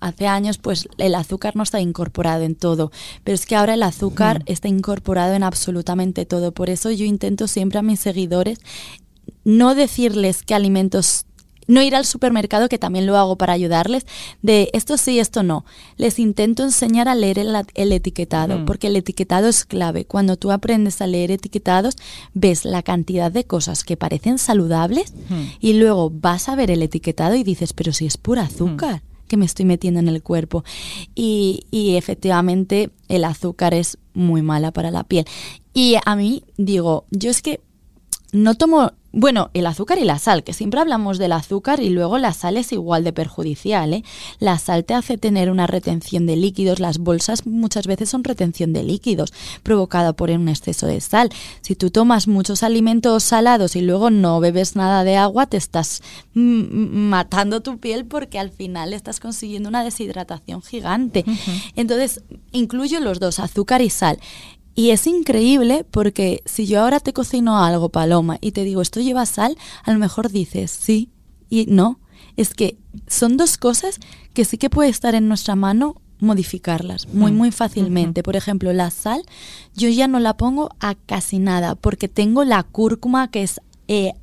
hace 0.00 0.26
años 0.26 0.58
pues 0.58 0.88
el 0.98 1.14
azúcar 1.14 1.56
no 1.56 1.62
está 1.62 1.80
incorporado 1.80 2.42
en 2.42 2.54
todo, 2.54 2.90
pero 3.24 3.34
es 3.34 3.46
que 3.46 3.56
ahora 3.56 3.74
el 3.74 3.82
azúcar 3.82 4.42
está 4.46 4.68
incorporado 4.68 5.34
en 5.34 5.42
absolutamente 5.42 6.26
todo. 6.26 6.52
Por 6.52 6.70
eso 6.70 6.90
yo 6.90 7.04
intento 7.04 7.46
siempre 7.46 7.78
a 7.78 7.82
mis 7.82 8.00
seguidores 8.00 8.58
no 9.44 9.74
decirles 9.74 10.42
qué 10.42 10.54
alimentos 10.54 11.26
no 11.70 11.82
ir 11.82 11.94
al 11.94 12.04
supermercado, 12.04 12.68
que 12.68 12.78
también 12.78 13.06
lo 13.06 13.16
hago 13.16 13.36
para 13.36 13.52
ayudarles, 13.52 14.04
de 14.42 14.70
esto 14.72 14.96
sí, 14.96 15.20
esto 15.20 15.42
no. 15.42 15.64
Les 15.96 16.18
intento 16.18 16.64
enseñar 16.64 17.08
a 17.08 17.14
leer 17.14 17.38
el, 17.38 17.92
etiquetado, 17.92 18.64
porque 18.66 18.88
el 18.88 18.96
etiquetado 18.96 19.48
es 19.48 19.64
clave. 19.64 20.04
Cuando 20.04 20.36
tú 20.36 20.50
aprendes 20.50 21.00
a 21.00 21.06
leer 21.06 21.30
etiquetados, 21.30 21.96
ves 22.34 22.64
la 22.64 22.82
cantidad 22.82 23.30
de 23.30 23.44
cosas 23.44 23.84
que 23.84 23.96
parecen 23.96 24.38
saludables 24.38 25.14
y 25.60 25.74
luego 25.74 26.10
vas 26.10 26.48
a 26.48 26.56
ver 26.56 26.70
el 26.70 26.82
etiquetado 26.82 27.36
y 27.36 27.44
dices, 27.44 27.72
pero 27.72 27.92
si 27.92 28.06
es 28.06 28.16
pura 28.16 28.42
azúcar 28.42 29.02
que 29.30 29.38
me 29.38 29.46
estoy 29.46 29.64
metiendo 29.64 30.00
en 30.00 30.08
el 30.08 30.22
cuerpo. 30.22 30.64
Y, 31.14 31.64
y 31.70 31.96
efectivamente 31.96 32.90
el 33.08 33.24
azúcar 33.24 33.72
es 33.72 33.96
muy 34.12 34.42
mala 34.42 34.72
para 34.72 34.90
la 34.90 35.04
piel. 35.04 35.24
Y 35.72 35.96
a 36.04 36.16
mí 36.16 36.42
digo, 36.58 37.04
yo 37.10 37.30
es 37.30 37.40
que 37.40 37.60
no 38.32 38.56
tomo 38.56 38.92
bueno, 39.12 39.50
el 39.54 39.66
azúcar 39.66 39.98
y 39.98 40.04
la 40.04 40.18
sal, 40.18 40.44
que 40.44 40.52
siempre 40.52 40.80
hablamos 40.80 41.18
del 41.18 41.32
azúcar 41.32 41.80
y 41.80 41.90
luego 41.90 42.18
la 42.18 42.32
sal 42.32 42.56
es 42.56 42.72
igual 42.72 43.02
de 43.02 43.12
perjudicial. 43.12 43.92
¿eh? 43.92 44.04
La 44.38 44.58
sal 44.58 44.84
te 44.84 44.94
hace 44.94 45.18
tener 45.18 45.50
una 45.50 45.66
retención 45.66 46.26
de 46.26 46.36
líquidos, 46.36 46.78
las 46.78 46.98
bolsas 46.98 47.46
muchas 47.46 47.86
veces 47.86 48.08
son 48.08 48.22
retención 48.22 48.72
de 48.72 48.84
líquidos 48.84 49.32
provocada 49.62 50.12
por 50.12 50.30
un 50.30 50.48
exceso 50.48 50.86
de 50.86 51.00
sal. 51.00 51.30
Si 51.60 51.74
tú 51.74 51.90
tomas 51.90 52.28
muchos 52.28 52.62
alimentos 52.62 53.24
salados 53.24 53.74
y 53.74 53.80
luego 53.80 54.10
no 54.10 54.38
bebes 54.38 54.76
nada 54.76 55.02
de 55.02 55.16
agua, 55.16 55.46
te 55.46 55.56
estás 55.56 56.02
matando 56.34 57.62
tu 57.62 57.78
piel 57.78 58.04
porque 58.04 58.38
al 58.38 58.50
final 58.50 58.92
estás 58.92 59.18
consiguiendo 59.18 59.68
una 59.68 59.82
deshidratación 59.82 60.62
gigante. 60.62 61.24
Entonces, 61.74 62.22
incluyo 62.52 63.00
los 63.00 63.18
dos, 63.18 63.40
azúcar 63.40 63.82
y 63.82 63.90
sal. 63.90 64.18
Y 64.80 64.92
es 64.92 65.06
increíble 65.06 65.84
porque 65.90 66.42
si 66.46 66.66
yo 66.66 66.80
ahora 66.80 67.00
te 67.00 67.12
cocino 67.12 67.62
algo, 67.62 67.90
Paloma, 67.90 68.38
y 68.40 68.52
te 68.52 68.64
digo, 68.64 68.80
¿esto 68.80 68.98
lleva 68.98 69.26
sal? 69.26 69.58
A 69.84 69.92
lo 69.92 69.98
mejor 69.98 70.30
dices, 70.30 70.70
sí, 70.70 71.10
y 71.50 71.66
no. 71.66 72.00
Es 72.38 72.54
que 72.54 72.78
son 73.06 73.36
dos 73.36 73.58
cosas 73.58 73.98
que 74.32 74.46
sí 74.46 74.56
que 74.56 74.70
puede 74.70 74.88
estar 74.88 75.14
en 75.14 75.28
nuestra 75.28 75.54
mano 75.54 76.00
modificarlas 76.18 77.08
muy, 77.08 77.30
mm. 77.30 77.36
muy 77.36 77.50
fácilmente. 77.50 78.22
Por 78.22 78.36
ejemplo, 78.36 78.72
la 78.72 78.90
sal, 78.90 79.22
yo 79.74 79.90
ya 79.90 80.08
no 80.08 80.18
la 80.18 80.38
pongo 80.38 80.70
a 80.80 80.94
casi 80.94 81.38
nada 81.38 81.74
porque 81.74 82.08
tengo 82.08 82.44
la 82.44 82.62
cúrcuma 82.62 83.30
que 83.30 83.42
es 83.42 83.60
eh, 83.86 84.14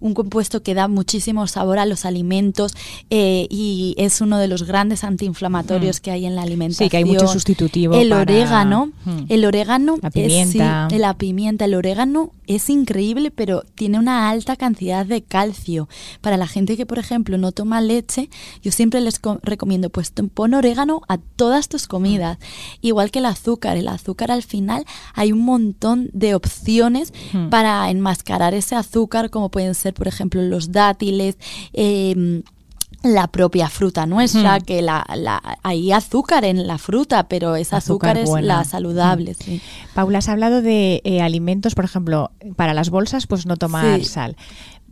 un 0.00 0.14
compuesto 0.14 0.62
que 0.62 0.74
da 0.74 0.88
muchísimo 0.88 1.46
sabor 1.46 1.78
a 1.78 1.86
los 1.86 2.04
alimentos 2.04 2.74
eh, 3.10 3.46
y 3.50 3.94
es 3.98 4.20
uno 4.20 4.38
de 4.38 4.48
los 4.48 4.64
grandes 4.64 5.04
antiinflamatorios 5.04 5.98
mm. 5.98 6.02
que 6.02 6.10
hay 6.10 6.26
en 6.26 6.36
la 6.36 6.42
alimentación. 6.42 6.86
Sí, 6.86 6.90
que 6.90 6.96
hay 6.98 7.04
mucho 7.04 7.28
sustitutivo. 7.28 7.94
El 7.94 8.12
orégano, 8.12 8.92
mm. 9.04 9.24
el 9.28 9.44
orégano, 9.44 9.98
la 10.02 10.10
pimienta. 10.10 10.88
la 10.90 11.14
pimienta, 11.14 11.64
el 11.64 11.74
orégano 11.74 12.32
es 12.46 12.70
increíble, 12.70 13.30
pero 13.30 13.62
tiene 13.74 13.98
una 13.98 14.30
alta 14.30 14.56
cantidad 14.56 15.04
de 15.04 15.22
calcio. 15.22 15.88
Para 16.20 16.36
la 16.36 16.46
gente 16.46 16.76
que, 16.76 16.86
por 16.86 16.98
ejemplo, 16.98 17.36
no 17.38 17.52
toma 17.52 17.80
leche, 17.80 18.30
yo 18.62 18.72
siempre 18.72 19.00
les 19.00 19.20
recomiendo, 19.42 19.90
pues 19.90 20.12
pon 20.34 20.54
orégano 20.54 21.02
a 21.08 21.18
todas 21.18 21.68
tus 21.68 21.86
comidas. 21.86 22.38
Igual 22.80 23.10
que 23.10 23.18
el 23.18 23.26
azúcar, 23.26 23.76
el 23.76 23.88
azúcar 23.88 24.30
al 24.30 24.42
final 24.42 24.84
hay 25.14 25.32
un 25.32 25.44
montón 25.44 26.10
de 26.12 26.34
opciones 26.34 27.12
mm. 27.32 27.48
para 27.48 27.90
enmascarar 27.90 28.54
ese 28.54 28.74
azúcar 28.74 29.30
como 29.30 29.47
pueden 29.48 29.74
ser, 29.74 29.94
por 29.94 30.08
ejemplo, 30.08 30.42
los 30.42 30.72
dátiles, 30.72 31.36
em, 31.72 32.42
la 33.02 33.28
propia 33.28 33.68
fruta 33.68 34.06
nuestra, 34.06 34.58
que 34.60 34.82
la, 34.82 35.04
hay 35.62 35.92
azúcar 35.92 36.44
en 36.44 36.66
la 36.66 36.78
fruta, 36.78 37.28
pero 37.28 37.54
ese 37.54 37.76
azúcar, 37.76 38.18
es 38.18 38.28
la 38.42 38.64
saludable. 38.64 39.36
Paula, 39.94 40.18
has 40.18 40.28
hablado 40.28 40.62
de 40.62 41.00
eh, 41.04 41.20
alimentos, 41.22 41.74
por 41.74 41.84
ejemplo, 41.84 42.32
para 42.56 42.74
las 42.74 42.90
bolsas, 42.90 43.26
pues 43.26 43.46
no 43.46 43.56
tomar 43.56 44.04
sal. 44.04 44.36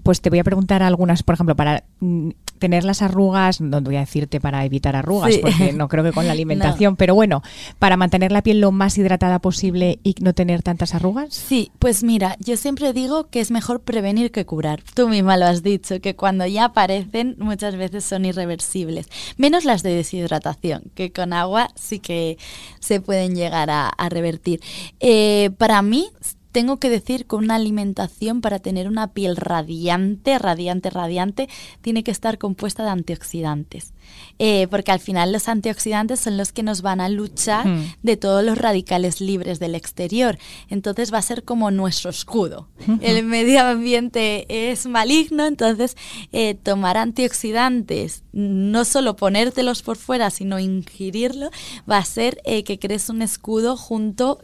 Pues 0.02 0.20
te 0.20 0.30
voy 0.30 0.38
a 0.38 0.44
preguntar 0.44 0.84
algunas, 0.84 1.24
por 1.24 1.34
ejemplo, 1.34 1.56
para 1.56 1.82
mm, 1.98 2.30
tener 2.58 2.84
las 2.84 3.02
arrugas, 3.02 3.60
no 3.60 3.80
voy 3.80 3.96
a 3.96 4.00
decirte 4.00 4.40
para 4.40 4.64
evitar 4.64 4.96
arrugas, 4.96 5.36
porque 5.38 5.72
no 5.72 5.88
creo 5.88 6.04
que 6.04 6.12
con 6.12 6.26
la 6.26 6.32
alimentación, 6.36 6.96
pero 6.96 7.14
bueno, 7.14 7.42
para 7.78 7.96
mantener 7.96 8.32
la 8.32 8.42
piel 8.42 8.60
lo 8.60 8.72
más 8.72 8.98
hidratada 8.98 9.38
posible 9.38 9.98
y 10.02 10.14
no 10.20 10.34
tener 10.34 10.62
tantas 10.62 10.94
arrugas. 10.94 11.34
Sí, 11.34 11.70
pues 11.78 12.02
mira, 12.02 12.36
yo 12.40 12.56
siempre 12.56 12.92
digo 12.92 13.28
que 13.28 13.40
es 13.40 13.50
mejor 13.50 13.80
prevenir 13.80 14.30
que 14.30 14.46
curar. 14.46 14.82
Tú 14.94 15.08
misma 15.08 15.36
lo 15.36 15.46
has 15.46 15.62
dicho, 15.62 16.00
que 16.00 16.16
cuando 16.16 16.46
ya 16.46 16.66
aparecen 16.66 17.36
muchas 17.38 17.76
veces 17.76 18.04
son 18.04 18.24
irreversibles, 18.24 19.08
menos 19.36 19.64
las 19.64 19.82
de 19.82 19.94
deshidratación, 19.94 20.84
que 20.94 21.12
con 21.12 21.32
agua 21.32 21.68
sí 21.74 21.98
que 21.98 22.38
se 22.80 23.00
pueden 23.00 23.34
llegar 23.34 23.70
a, 23.70 23.92
revertir. 24.08 24.60
Eh, 25.00 25.50
para 25.58 25.82
mí, 25.82 26.08
tengo 26.56 26.78
que 26.78 26.88
decir 26.88 27.26
que 27.26 27.36
una 27.36 27.56
alimentación 27.56 28.40
para 28.40 28.60
tener 28.60 28.88
una 28.88 29.08
piel 29.08 29.36
radiante, 29.36 30.38
radiante, 30.38 30.88
radiante, 30.88 31.50
tiene 31.82 32.02
que 32.02 32.10
estar 32.10 32.38
compuesta 32.38 32.82
de 32.82 32.88
antioxidantes. 32.88 33.92
Eh, 34.38 34.66
porque 34.70 34.92
al 34.92 35.00
final 35.00 35.32
los 35.32 35.48
antioxidantes 35.48 36.20
son 36.20 36.36
los 36.36 36.52
que 36.52 36.62
nos 36.62 36.82
van 36.82 37.00
a 37.00 37.08
luchar 37.08 37.66
de 38.02 38.16
todos 38.18 38.44
los 38.44 38.58
radicales 38.58 39.20
libres 39.20 39.58
del 39.58 39.74
exterior. 39.74 40.38
Entonces 40.68 41.12
va 41.12 41.18
a 41.18 41.22
ser 41.22 41.42
como 41.42 41.70
nuestro 41.70 42.10
escudo. 42.10 42.68
El 43.00 43.24
medio 43.24 43.62
ambiente 43.62 44.70
es 44.70 44.86
maligno, 44.86 45.46
entonces 45.46 45.96
eh, 46.32 46.54
tomar 46.54 46.98
antioxidantes, 46.98 48.24
no 48.32 48.84
solo 48.84 49.16
ponértelos 49.16 49.82
por 49.82 49.96
fuera, 49.96 50.28
sino 50.30 50.58
ingerirlo, 50.58 51.50
va 51.90 51.98
a 51.98 52.04
ser 52.04 52.40
eh, 52.44 52.62
que 52.62 52.78
crees 52.78 53.08
un 53.08 53.22
escudo 53.22 53.76
junto 53.76 54.40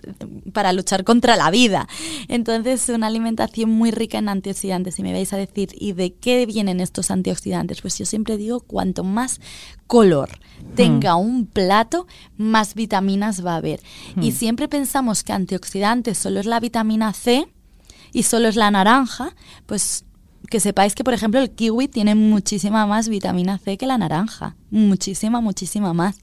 para 0.55 0.73
luchar 0.73 1.05
contra 1.05 1.37
la 1.37 1.51
vida. 1.51 1.87
Entonces, 2.29 2.89
una 2.89 3.09
alimentación 3.09 3.71
muy 3.71 3.91
rica 3.91 4.19
en 4.19 4.29
antioxidantes. 4.29 4.95
Si 4.95 5.03
me 5.03 5.13
vais 5.13 5.33
a 5.33 5.37
decir, 5.37 5.71
¿y 5.79 5.93
de 5.93 6.15
qué 6.15 6.47
vienen 6.47 6.81
estos 6.81 7.11
antioxidantes? 7.11 7.83
Pues 7.83 7.99
yo 7.99 8.07
siempre 8.07 8.37
digo, 8.39 8.61
cuanto 8.61 9.05
más 9.05 9.41
color 9.87 10.31
tenga 10.75 11.17
un 11.17 11.47
plato, 11.47 12.07
más 12.37 12.75
vitaminas 12.75 13.45
va 13.45 13.55
a 13.55 13.57
haber. 13.57 13.81
Y 14.21 14.33
siempre 14.33 14.69
pensamos 14.69 15.23
que 15.23 15.33
antioxidantes 15.33 16.19
solo 16.19 16.41
es 16.41 16.47
la 16.47 16.61
vitamina 16.61 17.13
C 17.13 17.47
y 18.13 18.23
solo 18.23 18.49
es 18.49 18.57
la 18.57 18.71
naranja, 18.71 19.35
pues 19.67 20.05
Que 20.51 20.61
sepáis 20.61 20.95
que, 20.95 21.05
por 21.05 21.15
ejemplo, 21.15 21.41
el 21.41 21.51
kiwi 21.51 21.89
tiene 21.89 22.15
muchísima 22.15 22.85
más 22.85 23.09
vitamina 23.09 23.59
C 23.59 23.79
que 23.79 23.87
la 23.87 23.97
naranja. 23.97 24.57
Muchísima, 24.73 25.43
muchísima 25.43 25.93
más. 25.93 26.17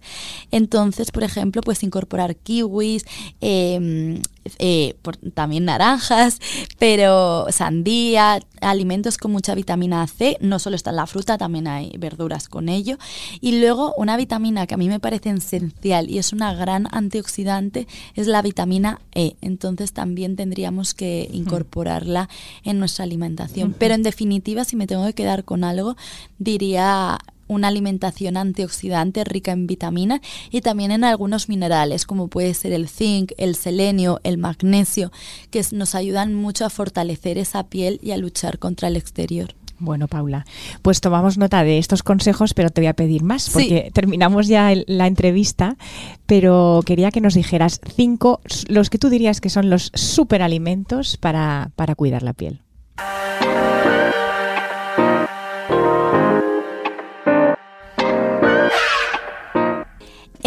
Entonces, 0.49 1.11
por 1.11 1.21
ejemplo, 1.21 1.61
pues 1.61 1.83
incorporar 1.83 2.35
kiwis, 2.35 3.05
em, 3.41 4.23
eh, 4.57 4.95
también 5.35 5.65
naranjas, 5.65 6.39
pero 6.79 7.45
sandía, 7.51 8.39
alimentos 8.61 9.19
con 9.19 9.33
mucha 9.33 9.53
vitamina 9.53 10.07
C. 10.07 10.37
No 10.41 10.57
solo 10.57 10.75
está 10.75 10.89
en 10.89 10.95
la 10.95 11.05
fruta, 11.05 11.37
también 11.37 11.67
hay 11.67 11.91
verduras 11.99 12.49
con 12.49 12.69
ello. 12.69 12.97
Y 13.39 13.59
luego 13.59 13.93
una 13.97 14.17
vitamina 14.17 14.65
que 14.65 14.73
a 14.73 14.77
mí 14.77 14.89
me 14.89 14.99
parece 14.99 15.29
esencial 15.29 16.09
y 16.09 16.17
es 16.17 16.33
una 16.33 16.55
gran 16.55 16.87
antioxidante 16.89 17.87
es 18.15 18.25
la 18.25 18.41
vitamina 18.41 18.99
E. 19.13 19.35
Entonces 19.41 19.93
también 19.93 20.35
tendríamos 20.35 20.95
que 20.95 21.29
incorporarla 21.31 22.29
en 22.63 22.79
nuestra 22.79 23.03
alimentación. 23.03 23.75
Pero 23.77 23.93
en 23.93 24.01
definitiva, 24.01 24.63
si 24.65 24.75
me 24.75 24.87
tengo 24.87 25.05
que 25.05 25.13
quedar 25.13 25.43
con 25.43 25.63
algo, 25.63 25.95
diría 26.39 27.19
una 27.49 27.67
alimentación 27.67 28.37
antioxidante 28.37 29.25
rica 29.25 29.51
en 29.51 29.67
vitaminas 29.67 30.21
y 30.49 30.61
también 30.61 30.91
en 30.91 31.03
algunos 31.03 31.49
minerales 31.49 32.05
como 32.05 32.29
puede 32.29 32.53
ser 32.53 32.71
el 32.71 32.87
zinc, 32.87 33.33
el 33.37 33.55
selenio, 33.55 34.21
el 34.23 34.37
magnesio, 34.37 35.11
que 35.51 35.65
nos 35.73 35.95
ayudan 35.95 36.33
mucho 36.33 36.65
a 36.65 36.69
fortalecer 36.69 37.37
esa 37.37 37.67
piel 37.67 37.99
y 38.01 38.11
a 38.11 38.17
luchar 38.17 38.59
contra 38.59 38.87
el 38.87 38.95
exterior. 38.95 39.53
Bueno, 39.79 40.09
Paula, 40.09 40.45
pues 40.81 40.99
tomamos 40.99 41.37
nota 41.37 41.63
de 41.63 41.77
estos 41.77 42.03
consejos, 42.03 42.53
pero 42.53 42.69
te 42.69 42.81
voy 42.81 42.87
a 42.87 42.93
pedir 42.93 43.23
más, 43.23 43.49
porque 43.49 43.91
terminamos 43.93 44.47
ya 44.47 44.73
la 44.87 45.07
entrevista, 45.07 45.77
pero 46.25 46.81
quería 46.85 47.11
que 47.11 47.21
nos 47.21 47.33
dijeras 47.33 47.79
cinco, 47.95 48.41
los 48.67 48.89
que 48.89 48.97
tú 48.97 49.09
dirías 49.09 49.39
que 49.39 49.49
son 49.49 49.69
los 49.69 49.91
superalimentos 49.93 51.15
para, 51.15 51.71
para 51.77 51.95
cuidar 51.95 52.23
la 52.23 52.33
piel. 52.33 52.61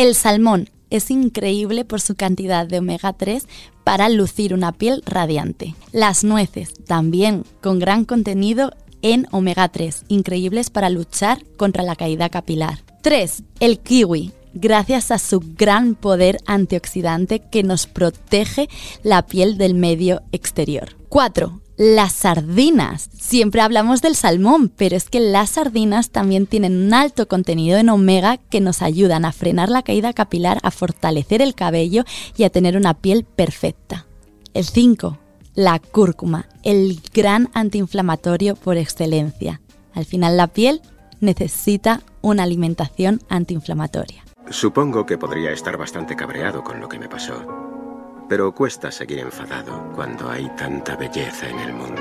El 0.02 0.16
salmón 0.16 0.68
es 0.90 1.12
increíble 1.12 1.84
por 1.84 2.00
su 2.00 2.16
cantidad 2.16 2.66
de 2.66 2.80
omega 2.80 3.12
3 3.12 3.46
para 3.84 4.08
lucir 4.08 4.52
una 4.52 4.72
piel 4.72 5.00
radiante. 5.06 5.76
Las 5.92 6.24
nueces, 6.24 6.74
también 6.88 7.44
con 7.60 7.78
gran 7.78 8.04
contenido 8.04 8.72
en 9.02 9.28
omega 9.30 9.68
3, 9.68 10.06
increíbles 10.08 10.70
para 10.70 10.90
luchar 10.90 11.44
contra 11.56 11.84
la 11.84 11.94
caída 11.94 12.30
capilar. 12.30 12.80
3. 13.02 13.44
El 13.60 13.78
kiwi, 13.78 14.32
gracias 14.54 15.12
a 15.12 15.20
su 15.20 15.38
gran 15.38 15.94
poder 15.94 16.38
antioxidante 16.46 17.38
que 17.38 17.62
nos 17.62 17.86
protege 17.86 18.68
la 19.04 19.24
piel 19.24 19.56
del 19.56 19.74
medio 19.74 20.22
exterior. 20.32 20.96
4 21.10 21.61
las 21.76 22.12
sardinas. 22.12 23.08
Siempre 23.18 23.60
hablamos 23.60 24.02
del 24.02 24.14
salmón, 24.14 24.70
pero 24.76 24.96
es 24.96 25.08
que 25.08 25.20
las 25.20 25.50
sardinas 25.50 26.10
también 26.10 26.46
tienen 26.46 26.76
un 26.80 26.94
alto 26.94 27.28
contenido 27.28 27.78
en 27.78 27.88
omega 27.88 28.36
que 28.36 28.60
nos 28.60 28.82
ayudan 28.82 29.24
a 29.24 29.32
frenar 29.32 29.68
la 29.68 29.82
caída 29.82 30.12
capilar, 30.12 30.58
a 30.62 30.70
fortalecer 30.70 31.42
el 31.42 31.54
cabello 31.54 32.04
y 32.36 32.44
a 32.44 32.50
tener 32.50 32.76
una 32.76 32.94
piel 32.94 33.24
perfecta. 33.24 34.06
El 34.54 34.64
5. 34.64 35.18
La 35.54 35.78
cúrcuma, 35.78 36.46
el 36.62 37.00
gran 37.12 37.50
antiinflamatorio 37.54 38.56
por 38.56 38.76
excelencia. 38.76 39.60
Al 39.94 40.04
final 40.04 40.36
la 40.36 40.46
piel 40.48 40.80
necesita 41.20 42.02
una 42.22 42.44
alimentación 42.44 43.20
antiinflamatoria. 43.28 44.24
Supongo 44.50 45.06
que 45.06 45.18
podría 45.18 45.52
estar 45.52 45.76
bastante 45.76 46.16
cabreado 46.16 46.62
con 46.64 46.80
lo 46.80 46.88
que 46.88 46.98
me 46.98 47.08
pasó 47.08 47.71
pero 48.32 48.50
cuesta 48.54 48.90
seguir 48.90 49.18
enfadado 49.18 49.92
cuando 49.94 50.30
hay 50.30 50.48
tanta 50.56 50.96
belleza 50.96 51.50
en 51.50 51.58
el 51.58 51.74
mundo. 51.74 52.00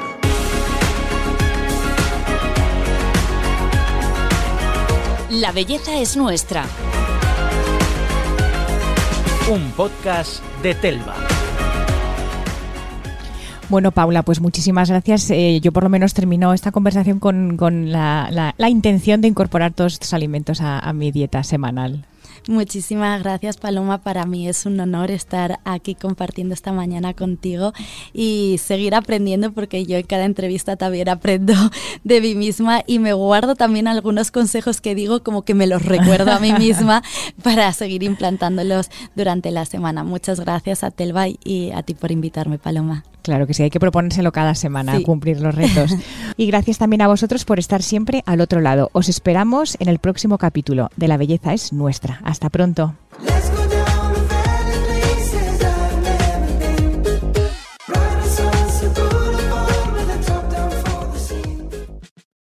La 5.29 5.51
belleza 5.51 5.99
es 5.99 6.15
nuestra. 6.15 6.63
Un 9.53 9.71
podcast 9.71 10.41
de 10.63 10.73
Telva. 10.73 11.17
Bueno, 13.67 13.91
Paula, 13.91 14.23
pues 14.23 14.39
muchísimas 14.39 14.89
gracias. 14.89 15.29
Eh, 15.31 15.59
yo 15.59 15.73
por 15.73 15.83
lo 15.83 15.89
menos 15.89 16.13
termino 16.13 16.53
esta 16.53 16.71
conversación 16.71 17.19
con, 17.19 17.91
la, 17.91 18.55
intención 18.69 19.19
de 19.19 19.27
incorporar 19.27 19.73
todos 19.73 19.95
estos 19.95 20.13
alimentos 20.13 20.61
a 20.61 20.93
mi 20.93 21.11
dieta 21.11 21.43
semanal. 21.43 22.05
Muchísimas 22.47 23.21
gracias 23.21 23.58
Paloma, 23.58 23.99
para 23.99 24.25
mí 24.25 24.47
es 24.47 24.65
un 24.65 24.80
honor 24.80 25.12
estar 25.12 25.60
aquí 25.63 25.93
compartiendo 25.93 26.56
esta 26.56 26.71
mañana 26.71 27.13
contigo 27.13 27.71
y 28.13 28.58
seguir 28.58 28.95
aprendiendo 28.95 29.51
porque 29.51 29.86
yo 29.86 29.97
en 29.97 30.08
cada 30.08 30.25
entrevista 30.25 30.75
también 30.75 31.08
aprendo 31.08 31.54
de 32.04 32.19
mí 32.19 32.34
misma 32.34 32.82
y 32.88 32.97
me 32.97 33.13
guardo 33.13 33.56
también 33.56 33.88
algunos 33.88 34.32
consejos 34.32 34.82
que 34.82 34.95
digo 34.95 35.21
como 35.21 35.43
que 35.43 35.54
me 35.54 35.67
los 35.67 35.86
recuerdo 35.86 36.32
a 36.32 36.39
mí 36.39 36.51
misma 36.54 37.04
para 37.43 37.71
seguir 37.73 38.01
implantándolos 38.01 38.89
durante 39.15 39.51
la 39.51 39.65
semana. 39.65 40.04
Muchas 40.04 40.39
gracias 40.39 40.84
a 40.84 40.89
Telva 40.89 41.27
y 41.27 41.71
a 41.75 41.84
ti 41.84 41.93
por 41.93 42.12
invitarme 42.12 42.58
Paloma. 42.58 43.04
Claro 43.21 43.45
que 43.47 43.53
sí, 43.53 43.63
hay 43.63 43.69
que 43.69 43.79
proponérselo 43.79 44.31
cada 44.31 44.55
semana, 44.55 44.99
cumplir 45.03 45.41
los 45.41 45.53
retos. 45.53 45.95
y 46.38 46.47
gracias 46.47 46.77
también 46.77 47.01
a 47.01 47.07
vosotros 47.07 47.45
por 47.45 47.60
estar 47.60 47.84
siempre 47.84 48.23
al 48.25 48.41
otro 48.41 48.62
lado. 48.62 48.89
Os 48.93 49.10
esperamos 49.10 49.77
en 49.79 49.89
el 49.89 49.99
próximo 49.99 50.38
capítulo 50.38 50.89
de 50.95 51.07
La 51.07 51.17
Belleza 51.17 51.53
es 51.53 51.71
Nuestra. 51.73 52.19
Hasta 52.23 52.49
pronto. 52.49 52.95